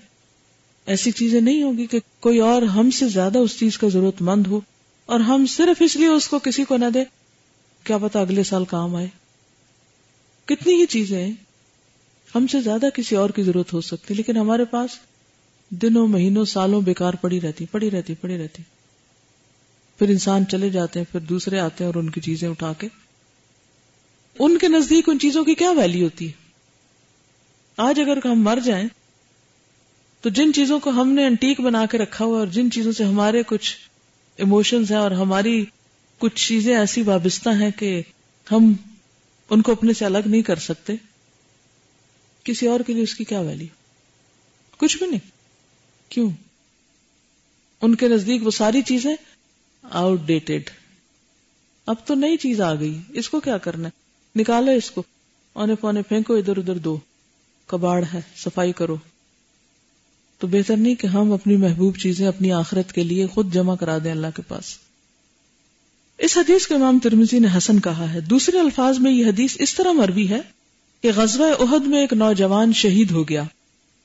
ایسی 0.87 1.11
چیزیں 1.11 1.41
نہیں 1.41 1.63
ہوگی 1.63 1.87
کہ 1.87 2.01
کوئی 2.21 2.39
اور 2.39 2.63
ہم 2.63 2.91
سے 2.91 3.09
زیادہ 3.09 3.39
اس 3.39 3.59
چیز 3.59 3.79
کا 3.79 3.89
ضرورت 3.89 4.23
مند 4.23 4.47
ہو، 4.47 4.61
اور 5.07 5.21
ہم 5.21 5.47
صرف 5.47 5.83
اس 5.83 5.97
لیے 5.97 6.07
اس 6.07 6.29
کو 6.29 6.39
کسی 6.39 6.65
کو 6.65 6.77
نہ 6.77 6.91
دے۔ 6.95 7.05
کیا 7.85 7.99
پتا 7.99 8.21
اگلے 8.21 8.43
سال 8.43 8.65
کام 8.65 8.97
آئے۔ 8.97 9.28
کتنی 10.49 10.75
ہی 10.75 10.87
چیزیں 10.87 11.31
ہم 12.35 12.47
سے 12.47 12.61
زیادہ 12.61 12.87
کسی 12.95 13.17
اور 13.17 13.31
کی 13.31 13.43
ضرورت 13.43 13.73
ہو 13.73 13.81
سکتی، 13.81 14.15
لیکن 14.15 14.37
ہمارے 14.37 14.65
پاس 14.65 14.91
دنوں، 15.71 16.09
مہینوں، 16.09 16.45
سالوں 16.45 16.81
بیکار 16.81 17.15
پڑی 17.15 17.41
رہتی 17.41 17.67
پڑی 17.67 17.91
رہتی 17.91 18.15
پڑی 18.15 18.39
رہتی۔ 18.39 18.63
پھر 19.99 20.09
انسان 20.09 20.47
چلے 20.47 20.71
جاتے 20.71 20.99
ہیں، 20.99 21.13
پھر 21.13 21.21
دوسرے 21.21 21.59
آتے 21.59 21.85
ہیں 21.85 21.93
اور 21.93 22.03
ان 22.03 22.11
کی 22.11 22.21
چیزیں 22.21 22.49
اٹھا 22.49 22.73
کے۔ 22.73 22.89
ان 24.39 24.59
کے 24.59 24.69
نزدیک 24.69 25.09
ان 25.09 25.19
چیزوں 25.19 25.45
کی 25.45 25.55
کیا 25.55 25.71
ویلی 25.71 26.05
ہوتی؟ 26.05 26.27
ہے 26.27 26.33
آج 27.77 28.01
اگر 28.01 28.19
ہم 28.25 28.43
مر 28.43 28.59
جائیں، 28.65 28.89
تو 30.21 30.29
جن 30.29 30.53
چیزوں 30.53 30.79
کو 30.79 30.91
ہم 30.91 31.13
نے 31.13 31.25
انٹیک 31.25 31.61
بنا 31.61 31.87
کے 31.87 31.99
رکھا 31.99 32.25
ہوا 32.25 32.39
اور 32.39 32.47
جن 32.47 32.71
چیزوں 32.71 32.93
سے 32.93 33.05
ہمارے 33.05 33.43
کچھ 33.47 33.77
ایموشنز 34.37 34.91
ہیں 34.91 34.99
اور 34.99 35.11
ہماری 35.11 35.65
کچھ 36.19 36.49
چیزیں 36.49 36.77
ایسی 36.77 37.03
وابستہ 37.03 37.51
ہیں 37.51 37.71
کہ 37.71 38.03
ہم 38.53 38.73
ان 39.51 39.63
کو 39.63 39.73
اپنے 39.73 39.93
سے 39.93 40.05
الگ 40.05 40.19
نہیں 40.27 40.43
کر 40.43 40.57
سکتے۔ 40.57 40.93
کسی 42.45 42.67
اور 42.67 42.81
کے 42.81 42.93
لیے 42.93 43.03
اس 43.03 43.15
کی 43.15 43.25
کیا 43.25 43.41
ویلیو 43.41 43.69
کچھ 44.79 44.99
بھی 44.99 45.07
نہیں۔ 45.07 45.31
کیوں؟ 46.09 46.31
ان 47.83 47.95
کے 47.95 48.09
نزدیک 48.09 48.47
وہ 48.47 48.51
ساری 48.51 48.83
چیزیں 48.83 49.17
آؤٹ 49.83 50.21
ڈیٹڈ 50.21 50.71
اب 51.87 51.97
تو 52.05 52.15
نئی 52.15 52.37
چیز 52.37 52.61
آ 52.61 52.75
گئی۔ 52.75 52.99
اس 53.09 53.29
کو 53.29 53.41
کیا 53.41 53.59
کرنا 53.59 53.89
ہے؟ 53.89 54.09
نکالو 54.41 54.71
اس 54.71 54.91
کو۔ 54.91 55.03
اونے 55.53 55.75
پونے 55.75 56.03
پھینکو، 56.03 56.35
ادھر 56.35 56.57
ادھر 56.57 56.79
دو۔ 56.79 56.99
کباڑ 57.67 58.05
ہے، 58.15 58.21
صفائی 58.37 58.73
کرو۔ 58.73 58.97
تو 60.39 60.47
بہتر 60.47 60.77
نہیں 60.77 60.95
کہ 60.95 61.07
ہم 61.07 61.33
اپنی 61.33 61.57
محبوب 61.57 61.97
چیزیں 61.97 62.29
اپنی 62.29 62.53
آخرت 62.53 62.93
کے 62.93 63.03
لیے 63.05 63.27
خود 63.27 63.55
جمع 63.55 63.77
کرا 63.77 63.99
دیں 64.05 64.11
اللہ 64.11 64.27
کے 64.37 64.43
پاس۔ 64.49 64.79
اس 66.19 66.37
حدیث 66.37 66.67
کو 66.67 66.75
امام 66.75 66.99
ترمزی 66.99 67.39
نے 67.39 67.49
حسن 67.57 67.81
کہا 67.81 68.13
ہے۔ 68.13 68.21
دوسرے 68.21 68.59
الفاظ 68.61 68.99
میں 68.99 69.13
یہ 69.13 69.27
حدیث 69.27 69.57
اس 69.59 69.75
طرح 69.75 69.93
مروی 69.93 70.29
ہے 70.29 70.41
کہ 71.03 71.11
غزوہ 71.17 71.55
عہد 71.61 71.87
میں 71.87 72.01
ایک 72.01 72.13
نوجوان 72.13 72.73
شہید 72.73 73.11
ہو 73.11 73.29
گیا۔ 73.29 73.43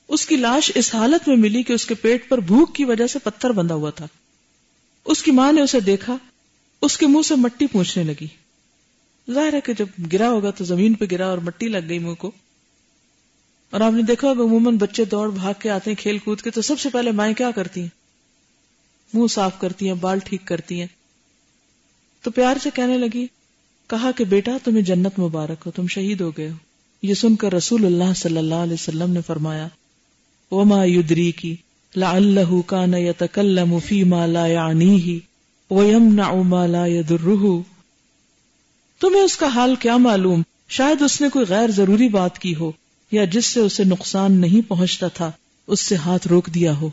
اس 0.08 0.26
کی 0.26 0.36
لاش 0.36 0.72
اس 0.74 0.94
حالت 0.94 1.28
میں 1.28 1.36
ملی 1.36 1.62
کہ 1.62 1.72
اس 1.72 1.86
کے 1.86 1.94
پیٹ 1.94 2.28
پر 2.28 2.38
بھوک 2.38 2.74
کی 2.74 2.84
وجہ 2.84 3.06
سے 3.06 3.18
پتھر 3.18 3.50
بندھا 3.50 3.74
ہوا 3.74 3.90
تھا۔ 3.90 4.06
اس 5.04 5.22
کی 5.22 5.30
ماں 5.30 5.52
نے 5.52 5.60
اسے 5.60 5.80
دیکھا۔ 5.80 6.16
اس 6.82 6.98
کے 6.98 7.06
منہ 7.06 7.22
سے 7.22 7.34
مٹی 7.34 7.66
پوچھنے 7.66 8.04
لگی۔ 8.04 8.26
ظاہر 9.30 9.52
ہے 9.52 9.60
کہ 9.60 9.72
جب 9.72 9.86
گرا 10.12 10.28
ہوگا 10.30 10.50
تو 10.50 10.64
زمین 10.64 10.94
پہ 10.94 11.04
گرا 11.10 11.26
اور 11.26 11.38
مٹی 11.38 11.68
لگ 11.68 11.78
گئی 11.88 11.98
منہ 11.98 12.14
کو۔ 12.14 12.30
اور 13.70 13.80
آپ 13.80 13.92
نے 13.92 14.02
دیکھا 14.02 14.28
ہوگا 14.28 14.42
عموماً 14.42 14.76
بچے 14.76 15.04
دوڑ 15.04 15.30
بھاگ 15.30 15.54
کے 15.58 15.70
آتے 15.70 15.90
ہیں 15.90 16.02
کھیل 16.02 16.18
کود 16.18 16.40
کے 16.40 16.50
تو 16.50 16.62
سب 16.62 16.80
سے 16.80 16.88
پہلے 16.88 17.10
مائیں 17.10 17.34
کیا 17.34 17.50
کرتی 17.50 17.80
ہیں؟ 17.80 17.88
منہ 19.14 19.26
صاف 19.26 19.60
کرتی 19.60 19.86
ہیں، 19.86 19.94
بال 19.94 20.18
ٹھیک 20.18 20.44
کرتی 20.44 20.80
ہیں۔ 20.80 20.86
تو 22.24 22.30
پیار 22.30 22.56
سے 22.62 22.70
کہنے 22.74 22.98
لگی، 22.98 23.26
کہا 23.88 24.10
کہ 24.16 24.24
بیٹا، 24.24 24.52
تمہیں 24.64 24.82
جنت 24.82 25.18
مبارک 25.18 25.62
ہو، 25.66 25.70
تم 25.70 25.86
شہید 25.86 26.20
ہو 26.20 26.30
گئے 26.30 26.50
ہو۔ 26.50 26.54
یہ 27.02 27.14
سن 27.14 27.36
کر 27.36 27.52
رسول 27.52 27.86
اللہ 27.86 28.12
صلی 28.16 28.38
اللہ 28.38 28.54
علیہ 28.54 28.72
وسلم 28.72 29.10
نے 29.10 29.20
فرمایا، 29.26 29.68
وما 30.50 30.84
یدری 30.84 31.30
کی 31.32 31.56
لعلہ 31.96 32.60
کان 32.66 32.94
یتکلم 32.94 33.78
فی 33.78 34.04
ما 34.04 34.26
لا 34.26 34.46
یعنیہ 34.46 35.18
ویمنع 35.70 36.34
ما 36.34 36.66
لا 36.66 36.86
یدرہ۔ 36.86 37.60
تمہیں 39.00 39.22
اس 39.22 39.36
کا 39.36 39.46
حال 39.46 39.74
کیا 39.74 39.96
معلوم؟ 39.96 40.42
شاید 40.68 41.02
اس 41.02 41.20
نے 41.20 41.28
کوئی 41.28 41.46
غیر 41.48 41.70
ضروری 41.70 42.08
بات 42.08 42.38
کی 42.38 42.54
ہو، 42.54 42.72
یا 43.12 43.24
جس 43.24 43.46
سے 43.46 43.60
اسے 43.60 43.84
نقصان 43.84 44.32
نہیں 44.32 44.68
پہنچتا 44.68 45.08
تھا، 45.08 45.30
اس 45.66 45.80
سے 45.80 45.96
ہاتھ 45.96 46.28
روک 46.28 46.46
دیا 46.46 46.76
ہو۔ 46.76 46.90